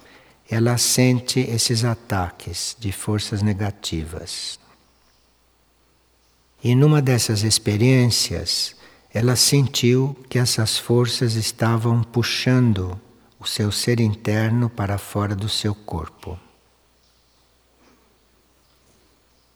ela 0.48 0.78
sente 0.78 1.40
esses 1.40 1.84
ataques 1.84 2.74
de 2.78 2.90
forças 2.90 3.42
negativas. 3.42 4.58
E 6.64 6.74
numa 6.74 7.00
dessas 7.00 7.42
experiências, 7.42 8.74
ela 9.12 9.36
sentiu 9.36 10.16
que 10.28 10.38
essas 10.38 10.78
forças 10.78 11.34
estavam 11.34 12.02
puxando 12.02 13.00
o 13.38 13.46
seu 13.46 13.70
ser 13.70 14.00
interno 14.00 14.68
para 14.68 14.98
fora 14.98 15.36
do 15.36 15.48
seu 15.48 15.74
corpo. 15.74 16.38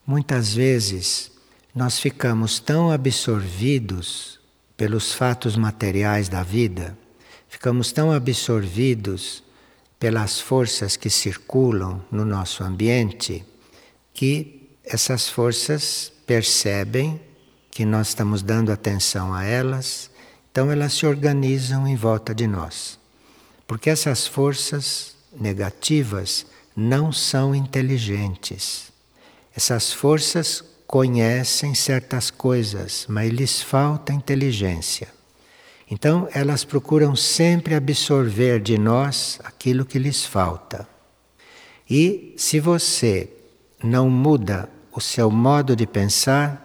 Muitas 0.06 0.52
vezes 0.54 1.31
nós 1.74 1.98
ficamos 1.98 2.58
tão 2.60 2.90
absorvidos 2.90 4.38
pelos 4.76 5.12
fatos 5.12 5.56
materiais 5.56 6.28
da 6.28 6.42
vida, 6.42 6.96
ficamos 7.48 7.92
tão 7.92 8.12
absorvidos 8.12 9.42
pelas 9.98 10.40
forças 10.40 10.96
que 10.96 11.08
circulam 11.08 12.04
no 12.10 12.24
nosso 12.24 12.62
ambiente, 12.62 13.44
que 14.12 14.68
essas 14.84 15.28
forças 15.28 16.12
percebem 16.26 17.20
que 17.70 17.84
nós 17.86 18.08
estamos 18.08 18.42
dando 18.42 18.70
atenção 18.70 19.32
a 19.32 19.44
elas, 19.44 20.10
então 20.50 20.70
elas 20.70 20.92
se 20.92 21.06
organizam 21.06 21.86
em 21.86 21.96
volta 21.96 22.34
de 22.34 22.46
nós. 22.46 22.98
Porque 23.66 23.88
essas 23.88 24.26
forças 24.26 25.14
negativas 25.32 26.44
não 26.76 27.10
são 27.10 27.54
inteligentes. 27.54 28.92
Essas 29.54 29.92
forças 29.92 30.62
conhecem 30.92 31.74
certas 31.74 32.30
coisas, 32.30 33.06
mas 33.08 33.32
lhes 33.32 33.62
falta 33.62 34.12
inteligência. 34.12 35.08
Então, 35.90 36.28
elas 36.34 36.64
procuram 36.64 37.16
sempre 37.16 37.74
absorver 37.74 38.60
de 38.60 38.76
nós 38.76 39.40
aquilo 39.42 39.86
que 39.86 39.98
lhes 39.98 40.26
falta. 40.26 40.86
E 41.88 42.34
se 42.36 42.60
você 42.60 43.30
não 43.82 44.10
muda 44.10 44.68
o 44.94 45.00
seu 45.00 45.30
modo 45.30 45.74
de 45.74 45.86
pensar, 45.86 46.62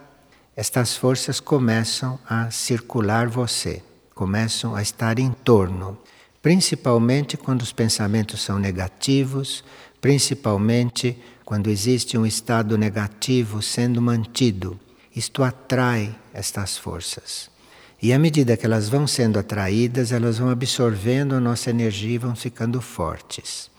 estas 0.54 0.94
forças 0.94 1.40
começam 1.40 2.18
a 2.28 2.50
circular 2.50 3.28
você, 3.28 3.82
começam 4.14 4.76
a 4.76 4.82
estar 4.82 5.18
em 5.18 5.30
torno, 5.30 5.96
principalmente 6.42 7.38
quando 7.38 7.62
os 7.62 7.72
pensamentos 7.72 8.42
são 8.42 8.58
negativos, 8.58 9.64
principalmente 10.02 11.18
quando 11.48 11.70
existe 11.70 12.18
um 12.18 12.26
estado 12.26 12.76
negativo 12.76 13.62
sendo 13.62 14.02
mantido, 14.02 14.78
isto 15.16 15.42
atrai 15.42 16.14
estas 16.34 16.76
forças. 16.76 17.50
E 18.02 18.12
à 18.12 18.18
medida 18.18 18.54
que 18.54 18.66
elas 18.66 18.90
vão 18.90 19.06
sendo 19.06 19.38
atraídas, 19.38 20.12
elas 20.12 20.36
vão 20.36 20.50
absorvendo 20.50 21.34
a 21.34 21.40
nossa 21.40 21.70
energia 21.70 22.16
e 22.16 22.18
vão 22.18 22.36
ficando 22.36 22.82
fortes. 22.82 23.70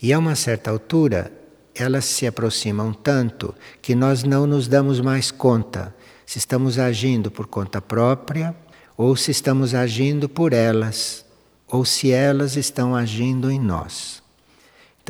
E 0.00 0.14
a 0.14 0.18
uma 0.18 0.34
certa 0.34 0.70
altura, 0.70 1.30
elas 1.74 2.06
se 2.06 2.26
aproximam 2.26 2.90
tanto 2.90 3.54
que 3.82 3.94
nós 3.94 4.24
não 4.24 4.46
nos 4.46 4.66
damos 4.66 4.98
mais 4.98 5.30
conta 5.30 5.94
se 6.24 6.38
estamos 6.38 6.78
agindo 6.78 7.30
por 7.30 7.46
conta 7.46 7.82
própria 7.82 8.56
ou 8.96 9.14
se 9.14 9.30
estamos 9.30 9.74
agindo 9.74 10.26
por 10.26 10.54
elas, 10.54 11.22
ou 11.68 11.84
se 11.84 12.12
elas 12.12 12.56
estão 12.56 12.96
agindo 12.96 13.50
em 13.50 13.60
nós. 13.60 14.19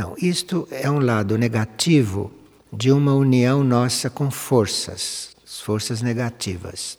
Então, 0.01 0.15
isto 0.17 0.67
é 0.71 0.91
um 0.91 0.99
lado 0.99 1.37
negativo 1.37 2.33
de 2.73 2.91
uma 2.91 3.13
união 3.13 3.63
nossa 3.63 4.09
com 4.09 4.31
forças, 4.31 5.37
forças 5.45 6.01
negativas. 6.01 6.97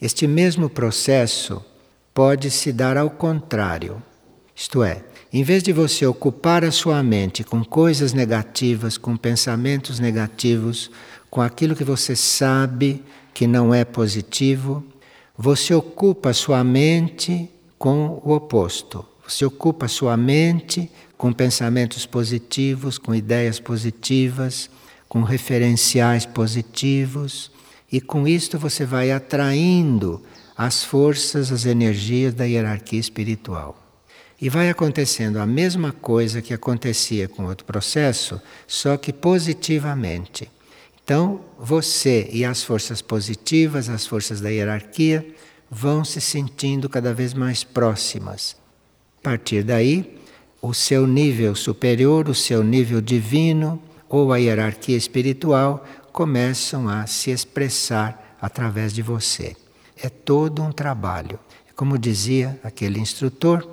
Este 0.00 0.24
mesmo 0.24 0.70
processo 0.70 1.60
pode 2.14 2.52
se 2.52 2.72
dar 2.72 2.96
ao 2.96 3.10
contrário. 3.10 4.00
Isto 4.54 4.84
é, 4.84 5.02
em 5.32 5.42
vez 5.42 5.60
de 5.60 5.72
você 5.72 6.06
ocupar 6.06 6.64
a 6.64 6.70
sua 6.70 7.02
mente 7.02 7.42
com 7.42 7.64
coisas 7.64 8.12
negativas, 8.12 8.96
com 8.96 9.16
pensamentos 9.16 9.98
negativos, 9.98 10.92
com 11.28 11.40
aquilo 11.40 11.74
que 11.74 11.82
você 11.82 12.14
sabe 12.14 13.02
que 13.34 13.44
não 13.44 13.74
é 13.74 13.84
positivo, 13.84 14.84
você 15.36 15.74
ocupa 15.74 16.30
a 16.30 16.34
sua 16.34 16.62
mente 16.62 17.50
com 17.76 18.22
o 18.24 18.32
oposto. 18.32 19.04
Você 19.26 19.44
ocupa 19.44 19.86
a 19.86 19.88
sua 19.88 20.16
mente 20.16 20.88
com 21.18 21.32
pensamentos 21.32 22.06
positivos, 22.06 22.96
com 22.96 23.12
ideias 23.12 23.58
positivas, 23.58 24.70
com 25.08 25.22
referenciais 25.22 26.24
positivos, 26.24 27.50
e 27.90 28.00
com 28.00 28.28
isto 28.28 28.56
você 28.56 28.86
vai 28.86 29.10
atraindo 29.10 30.22
as 30.56 30.84
forças, 30.84 31.50
as 31.50 31.66
energias 31.66 32.34
da 32.34 32.44
hierarquia 32.44 33.00
espiritual. 33.00 33.76
E 34.40 34.48
vai 34.48 34.70
acontecendo 34.70 35.38
a 35.38 35.46
mesma 35.46 35.90
coisa 35.90 36.40
que 36.40 36.54
acontecia 36.54 37.26
com 37.26 37.46
outro 37.46 37.66
processo, 37.66 38.40
só 38.68 38.96
que 38.96 39.12
positivamente. 39.12 40.48
Então, 41.02 41.40
você 41.58 42.28
e 42.30 42.44
as 42.44 42.62
forças 42.62 43.02
positivas, 43.02 43.88
as 43.88 44.06
forças 44.06 44.40
da 44.40 44.50
hierarquia, 44.50 45.26
vão 45.68 46.04
se 46.04 46.20
sentindo 46.20 46.88
cada 46.88 47.12
vez 47.12 47.34
mais 47.34 47.64
próximas. 47.64 48.56
A 49.18 49.22
partir 49.22 49.64
daí, 49.64 50.17
o 50.60 50.74
seu 50.74 51.06
nível 51.06 51.54
superior, 51.54 52.28
o 52.28 52.34
seu 52.34 52.62
nível 52.62 53.00
divino 53.00 53.80
ou 54.08 54.32
a 54.32 54.38
hierarquia 54.38 54.96
espiritual 54.96 55.84
começam 56.12 56.88
a 56.88 57.06
se 57.06 57.30
expressar 57.30 58.36
através 58.40 58.92
de 58.92 59.02
você. 59.02 59.56
É 59.96 60.08
todo 60.08 60.62
um 60.62 60.72
trabalho. 60.72 61.38
Como 61.76 61.98
dizia 61.98 62.58
aquele 62.62 62.98
instrutor, 62.98 63.68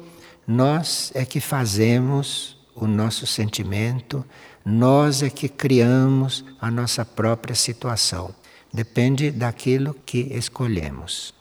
nós 0.47 1.11
é 1.15 1.25
que 1.25 1.39
fazemos 1.39 2.57
o 2.75 2.86
nosso 2.86 3.25
sentimento, 3.25 4.23
nós 4.63 5.23
é 5.23 5.29
que 5.29 5.49
criamos 5.49 6.43
a 6.59 6.69
nossa 6.69 7.03
própria 7.05 7.55
situação. 7.55 8.33
Depende 8.71 9.31
daquilo 9.31 9.95
que 10.05 10.19
escolhemos. 10.31 11.33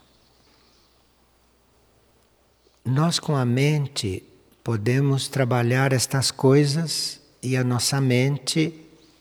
Nós, 2.85 3.19
com 3.19 3.35
a 3.35 3.45
mente, 3.45 4.23
podemos 4.65 5.29
trabalhar 5.29 5.93
estas 5.93 6.31
coisas 6.31 7.21
e 7.43 7.55
a 7.55 7.63
nossa 7.63 8.01
mente 8.01 8.75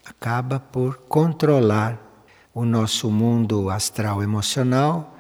acaba 0.05 0.57
por 0.57 0.99
controlar 1.09 1.99
o 2.53 2.63
nosso 2.63 3.11
mundo 3.11 3.69
astral 3.69 4.23
emocional 4.23 5.17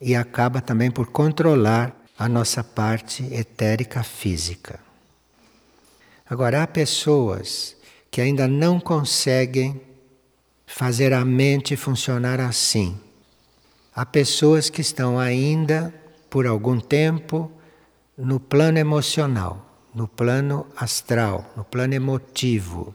e 0.00 0.14
acaba 0.14 0.60
também 0.60 0.92
por 0.92 1.08
controlar 1.08 1.92
a 2.16 2.28
nossa 2.28 2.62
parte 2.62 3.24
etérica 3.34 4.04
física. 4.04 4.78
Agora, 6.30 6.62
há 6.62 6.66
pessoas 6.68 7.76
que 8.12 8.20
ainda 8.20 8.46
não 8.46 8.78
conseguem 8.78 9.80
fazer 10.66 11.12
a 11.12 11.24
mente 11.24 11.74
funcionar 11.74 12.38
assim. 12.38 12.96
Há 13.94 14.06
pessoas 14.06 14.70
que 14.70 14.80
estão 14.80 15.18
ainda, 15.18 15.92
por 16.30 16.46
algum 16.46 16.78
tempo, 16.78 17.50
no 18.16 18.38
plano 18.38 18.78
emocional, 18.78 19.88
no 19.94 20.06
plano 20.06 20.66
astral, 20.76 21.52
no 21.56 21.64
plano 21.64 21.94
emotivo. 21.94 22.94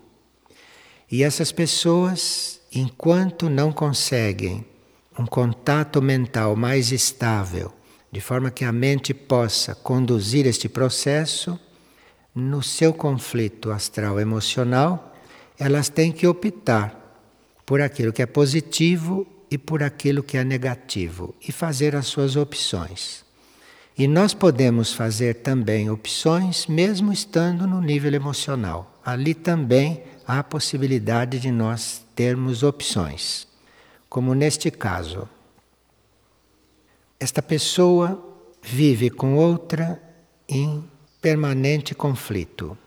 E 1.12 1.24
essas 1.24 1.52
pessoas, 1.52 2.62
enquanto 2.72 3.50
não 3.50 3.72
conseguem 3.72 4.66
um 5.18 5.26
contato 5.26 6.02
mental 6.02 6.56
mais 6.56 6.92
estável, 6.92 7.74
de 8.12 8.22
forma 8.22 8.50
que 8.50 8.64
a 8.64 8.72
mente 8.72 9.14
possa 9.14 9.76
conduzir 9.76 10.46
este 10.46 10.70
processo, 10.70 11.60
no 12.34 12.64
seu 12.64 12.94
conflito 12.94 13.72
astral 13.72 14.20
emocional, 14.20 15.14
elas 15.58 15.90
têm 15.90 16.12
que 16.12 16.26
optar 16.26 16.96
por 17.66 17.82
aquilo 17.82 18.14
que 18.14 18.22
é 18.22 18.26
positivo 18.26 19.28
e 19.52 19.58
por 19.58 19.84
aquilo 19.84 20.24
que 20.24 20.38
é 20.38 20.44
negativo 20.44 21.36
e 21.46 21.52
fazer 21.52 21.96
as 21.96 22.08
suas 22.08 22.36
opções. 22.36 23.29
E 24.00 24.08
nós 24.08 24.34
podemos 24.34 24.94
fazer 24.94 25.42
também 25.42 25.90
opções, 25.90 26.68
mesmo 26.68 27.12
estando 27.12 27.68
no 27.68 27.82
nível 27.82 28.14
emocional. 28.14 28.98
Ali 29.04 29.34
também 29.34 30.02
há 30.26 30.40
a 30.40 30.44
possibilidade 30.44 31.38
de 31.38 31.52
nós 31.52 32.02
termos 32.16 32.64
opções. 32.64 33.46
Como 34.08 34.34
neste 34.34 34.72
caso, 34.72 35.28
esta 37.20 37.42
pessoa 37.42 38.26
vive 38.64 39.10
com 39.10 39.36
outra 39.36 40.02
em 40.48 40.82
permanente 41.22 41.94
conflito. 41.94 42.78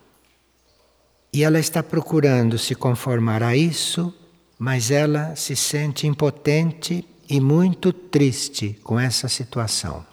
E 1.31 1.43
ela 1.43 1.59
está 1.59 1.83
procurando 1.83 2.57
se 2.57 2.73
conformar 2.73 3.43
a 3.43 3.55
isso, 3.55 4.11
mas 4.57 4.89
ela 4.89 5.35
se 5.35 5.55
sente 5.55 6.07
impotente 6.07 7.07
e 7.29 7.39
muito 7.39 7.93
triste 7.93 8.79
com 8.83 8.99
essa 8.99 9.27
situação. 9.27 10.11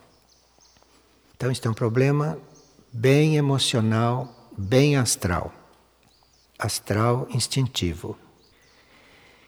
Então, 1.40 1.50
isto 1.50 1.66
é 1.66 1.70
um 1.70 1.74
problema 1.74 2.38
bem 2.92 3.36
emocional, 3.36 4.50
bem 4.58 4.96
astral. 4.96 5.50
Astral 6.58 7.26
instintivo. 7.30 8.14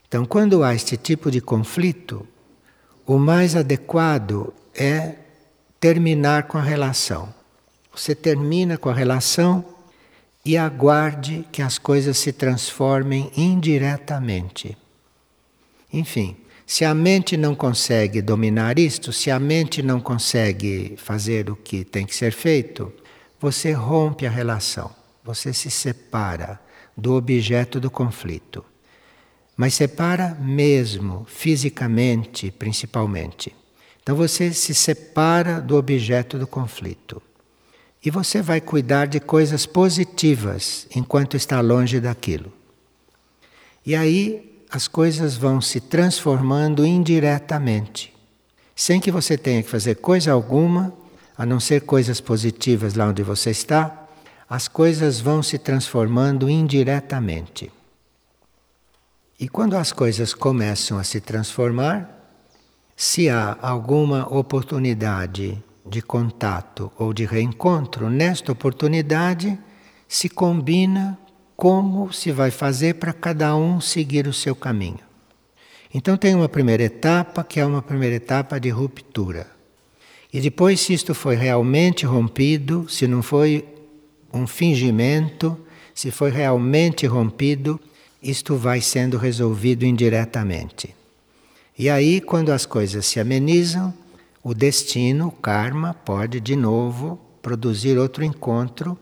Então, 0.08 0.24
quando 0.24 0.64
há 0.64 0.74
este 0.74 0.96
tipo 0.96 1.30
de 1.30 1.42
conflito, 1.42 2.26
o 3.04 3.18
mais 3.18 3.54
adequado 3.54 4.54
é 4.74 5.16
terminar 5.78 6.44
com 6.44 6.56
a 6.56 6.62
relação. 6.62 7.28
Você 7.94 8.14
termina 8.14 8.78
com 8.78 8.88
a 8.88 8.94
relação 8.94 9.62
e 10.46 10.56
aguarde 10.56 11.46
que 11.52 11.60
as 11.60 11.76
coisas 11.76 12.16
se 12.16 12.32
transformem 12.32 13.30
indiretamente. 13.36 14.78
Enfim, 15.92 16.38
se 16.66 16.84
a 16.84 16.94
mente 16.94 17.36
não 17.36 17.54
consegue 17.54 18.22
dominar 18.22 18.78
isto, 18.78 19.12
se 19.12 19.30
a 19.30 19.38
mente 19.38 19.82
não 19.82 20.00
consegue 20.00 20.94
fazer 20.96 21.50
o 21.50 21.56
que 21.56 21.84
tem 21.84 22.06
que 22.06 22.14
ser 22.14 22.32
feito, 22.32 22.92
você 23.40 23.72
rompe 23.72 24.26
a 24.26 24.30
relação, 24.30 24.90
você 25.24 25.52
se 25.52 25.70
separa 25.70 26.60
do 26.96 27.14
objeto 27.14 27.80
do 27.80 27.90
conflito. 27.90 28.64
Mas 29.56 29.74
separa 29.74 30.36
mesmo, 30.40 31.26
fisicamente, 31.28 32.50
principalmente. 32.50 33.54
Então 34.02 34.16
você 34.16 34.52
se 34.52 34.74
separa 34.74 35.60
do 35.60 35.76
objeto 35.76 36.38
do 36.38 36.46
conflito. 36.46 37.22
E 38.04 38.10
você 38.10 38.42
vai 38.42 38.60
cuidar 38.60 39.06
de 39.06 39.20
coisas 39.20 39.64
positivas 39.64 40.88
enquanto 40.94 41.36
está 41.36 41.60
longe 41.60 42.00
daquilo. 42.00 42.52
E 43.84 43.94
aí 43.94 44.51
as 44.72 44.88
coisas 44.88 45.36
vão 45.36 45.60
se 45.60 45.80
transformando 45.82 46.86
indiretamente, 46.86 48.10
sem 48.74 48.98
que 49.00 49.10
você 49.10 49.36
tenha 49.36 49.62
que 49.62 49.68
fazer 49.68 49.96
coisa 49.96 50.32
alguma, 50.32 50.94
a 51.36 51.44
não 51.44 51.60
ser 51.60 51.82
coisas 51.82 52.22
positivas 52.22 52.94
lá 52.94 53.06
onde 53.08 53.22
você 53.22 53.50
está, 53.50 54.06
as 54.48 54.68
coisas 54.68 55.20
vão 55.20 55.42
se 55.42 55.58
transformando 55.58 56.48
indiretamente. 56.48 57.70
E 59.38 59.46
quando 59.46 59.76
as 59.76 59.92
coisas 59.92 60.32
começam 60.32 60.98
a 60.98 61.04
se 61.04 61.20
transformar, 61.20 62.08
se 62.96 63.28
há 63.28 63.58
alguma 63.60 64.26
oportunidade 64.34 65.62
de 65.84 66.00
contato 66.00 66.90
ou 66.98 67.12
de 67.12 67.26
reencontro, 67.26 68.08
nesta 68.08 68.52
oportunidade 68.52 69.58
se 70.08 70.30
combina 70.30 71.18
como 71.62 72.12
se 72.12 72.32
vai 72.32 72.50
fazer 72.50 72.94
para 72.94 73.12
cada 73.12 73.54
um 73.54 73.80
seguir 73.80 74.26
o 74.26 74.32
seu 74.32 74.52
caminho. 74.52 74.98
Então 75.94 76.16
tem 76.16 76.34
uma 76.34 76.48
primeira 76.48 76.82
etapa 76.82 77.44
que 77.44 77.60
é 77.60 77.64
uma 77.64 77.80
primeira 77.80 78.16
etapa 78.16 78.58
de 78.58 78.68
ruptura. 78.68 79.46
E 80.32 80.40
depois, 80.40 80.80
se 80.80 80.92
isto 80.92 81.14
foi 81.14 81.36
realmente 81.36 82.04
rompido, 82.04 82.88
se 82.88 83.06
não 83.06 83.22
foi 83.22 83.64
um 84.34 84.44
fingimento, 84.44 85.56
se 85.94 86.10
foi 86.10 86.32
realmente 86.32 87.06
rompido, 87.06 87.78
isto 88.20 88.56
vai 88.56 88.80
sendo 88.80 89.16
resolvido 89.16 89.86
indiretamente. 89.86 90.92
E 91.78 91.88
aí, 91.88 92.20
quando 92.20 92.50
as 92.50 92.66
coisas 92.66 93.06
se 93.06 93.20
amenizam, 93.20 93.94
o 94.42 94.52
destino, 94.52 95.28
o 95.28 95.30
karma, 95.30 95.94
pode 95.94 96.40
de 96.40 96.56
novo 96.56 97.20
produzir 97.40 97.96
outro 97.98 98.24
encontro 98.24 98.98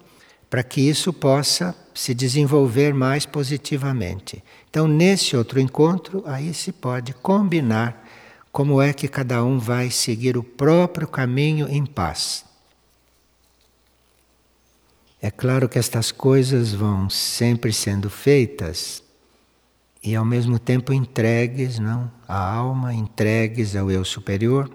para 0.50 0.64
que 0.64 0.80
isso 0.80 1.12
possa 1.12 1.76
se 1.94 2.12
desenvolver 2.12 2.92
mais 2.92 3.24
positivamente. 3.24 4.42
Então, 4.68 4.88
nesse 4.88 5.36
outro 5.36 5.60
encontro, 5.60 6.24
aí 6.26 6.52
se 6.52 6.72
pode 6.72 7.14
combinar 7.14 8.04
como 8.50 8.82
é 8.82 8.92
que 8.92 9.06
cada 9.06 9.44
um 9.44 9.60
vai 9.60 9.90
seguir 9.90 10.36
o 10.36 10.42
próprio 10.42 11.06
caminho 11.06 11.68
em 11.68 11.86
paz. 11.86 12.44
É 15.22 15.30
claro 15.30 15.68
que 15.68 15.78
estas 15.78 16.10
coisas 16.10 16.72
vão 16.72 17.08
sempre 17.08 17.72
sendo 17.72 18.10
feitas 18.10 19.04
e 20.02 20.16
ao 20.16 20.24
mesmo 20.24 20.58
tempo 20.58 20.92
entregues, 20.92 21.78
não, 21.78 22.10
à 22.26 22.42
alma, 22.42 22.92
entregues 22.94 23.76
ao 23.76 23.90
eu 23.90 24.02
superior, 24.04 24.68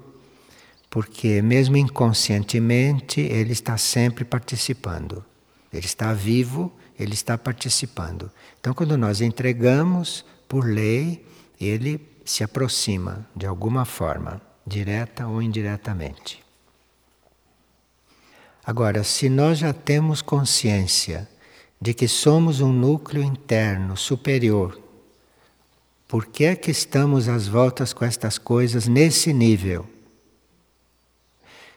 porque 0.90 1.42
mesmo 1.42 1.76
inconscientemente 1.76 3.20
ele 3.20 3.52
está 3.52 3.76
sempre 3.76 4.24
participando. 4.24 5.26
Ele 5.76 5.86
está 5.86 6.14
vivo, 6.14 6.72
ele 6.98 7.14
está 7.14 7.38
participando. 7.38 8.32
Então, 8.60 8.74
quando 8.74 8.98
nós 8.98 9.22
entregamos 9.22 10.26
por 10.48 10.66
lei, 10.66 11.26
ele 11.60 12.00
se 12.24 12.44
aproxima 12.44 13.28
de 13.36 13.46
alguma 13.46 13.86
forma, 13.86 14.42
direta 14.66 15.28
ou 15.28 15.42
indiretamente. 15.42 16.44
Agora, 18.66 19.04
se 19.04 19.30
nós 19.30 19.60
já 19.60 19.74
temos 19.74 20.22
consciência 20.22 21.30
de 21.80 21.94
que 21.94 22.08
somos 22.08 22.62
um 22.62 22.72
núcleo 22.72 23.22
interno 23.22 23.96
superior, 23.96 24.82
por 26.08 26.26
que 26.26 26.46
é 26.46 26.56
que 26.56 26.72
estamos 26.72 27.28
às 27.28 27.48
voltas 27.48 27.94
com 27.94 28.06
estas 28.06 28.38
coisas 28.38 28.88
nesse 28.88 29.34
nível? 29.34 29.86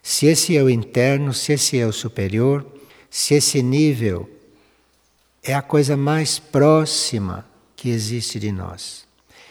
Se 0.03 0.27
esse 0.27 0.55
eu 0.55 0.71
interno, 0.71 1.35
se 1.35 1.53
esse 1.53 1.77
eu 1.77 1.93
superior 1.93 2.78
se 3.11 3.35
esse 3.35 3.63
nível 3.63 4.29
é 5.43 5.55
a 5.55 5.63
coisa 5.63 5.97
mais 5.97 6.39
próxima 6.39 7.47
que 7.75 7.89
existe 7.89 8.39
de 8.39 8.53
nós. 8.53 9.07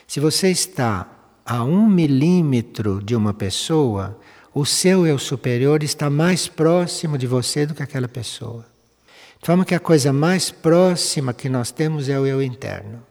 Se 0.08 0.20
você 0.20 0.50
está 0.50 1.08
a 1.46 1.64
um 1.64 1.88
milímetro 1.88 3.02
de 3.02 3.16
uma 3.16 3.34
pessoa, 3.34 4.20
o 4.54 4.66
seu 4.66 5.06
eu 5.08 5.18
superior 5.18 5.84
está 5.84 6.10
mais 6.10 6.48
próximo 6.48 7.18
de 7.18 7.26
você 7.26 7.66
do 7.66 7.74
que 7.74 7.84
aquela 7.84 8.08
pessoa. 8.08 8.66
De 9.40 9.46
forma 9.46 9.66
que 9.66 9.76
a 9.76 9.80
coisa 9.80 10.12
mais 10.12 10.52
próxima 10.52 11.34
que 11.34 11.48
nós 11.48 11.72
temos 11.72 12.10
é 12.10 12.20
o 12.20 12.26
eu 12.26 12.42
interno. 12.42 13.02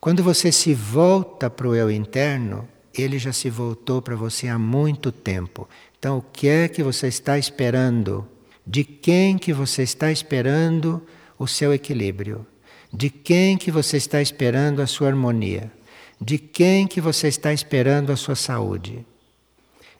Quando 0.00 0.22
você 0.22 0.50
se 0.50 0.74
volta 0.74 1.48
para 1.48 1.68
o 1.68 1.74
eu 1.74 1.90
interno, 1.90 2.68
ele 2.94 3.18
já 3.18 3.32
se 3.32 3.48
voltou 3.48 4.02
para 4.02 4.16
você 4.16 4.48
há 4.48 4.58
muito 4.58 5.12
tempo. 5.12 5.68
Então, 5.98 6.18
o 6.18 6.22
que 6.22 6.48
é 6.48 6.68
que 6.68 6.82
você 6.82 7.06
está 7.08 7.38
esperando? 7.38 8.26
De 8.66 8.84
quem 8.84 9.36
que 9.36 9.52
você 9.52 9.82
está 9.82 10.10
esperando 10.10 11.04
o 11.38 11.46
seu 11.46 11.74
equilíbrio? 11.74 12.46
De 12.92 13.10
quem 13.10 13.56
que 13.56 13.70
você 13.70 13.96
está 13.96 14.20
esperando 14.20 14.80
a 14.80 14.86
sua 14.86 15.08
harmonia? 15.08 15.72
De 16.20 16.38
quem 16.38 16.86
que 16.86 17.00
você 17.00 17.28
está 17.28 17.52
esperando 17.52 18.12
a 18.12 18.16
sua 18.16 18.36
saúde? 18.36 19.04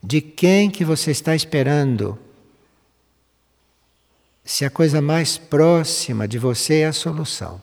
De 0.02 0.20
quem 0.20 0.70
que 0.70 0.84
você 0.84 1.10
está 1.10 1.34
esperando? 1.34 2.18
Se 4.44 4.64
a 4.64 4.70
coisa 4.70 5.00
mais 5.00 5.38
próxima 5.38 6.28
de 6.28 6.38
você 6.38 6.80
é 6.80 6.86
a 6.86 6.92
solução. 6.92 7.60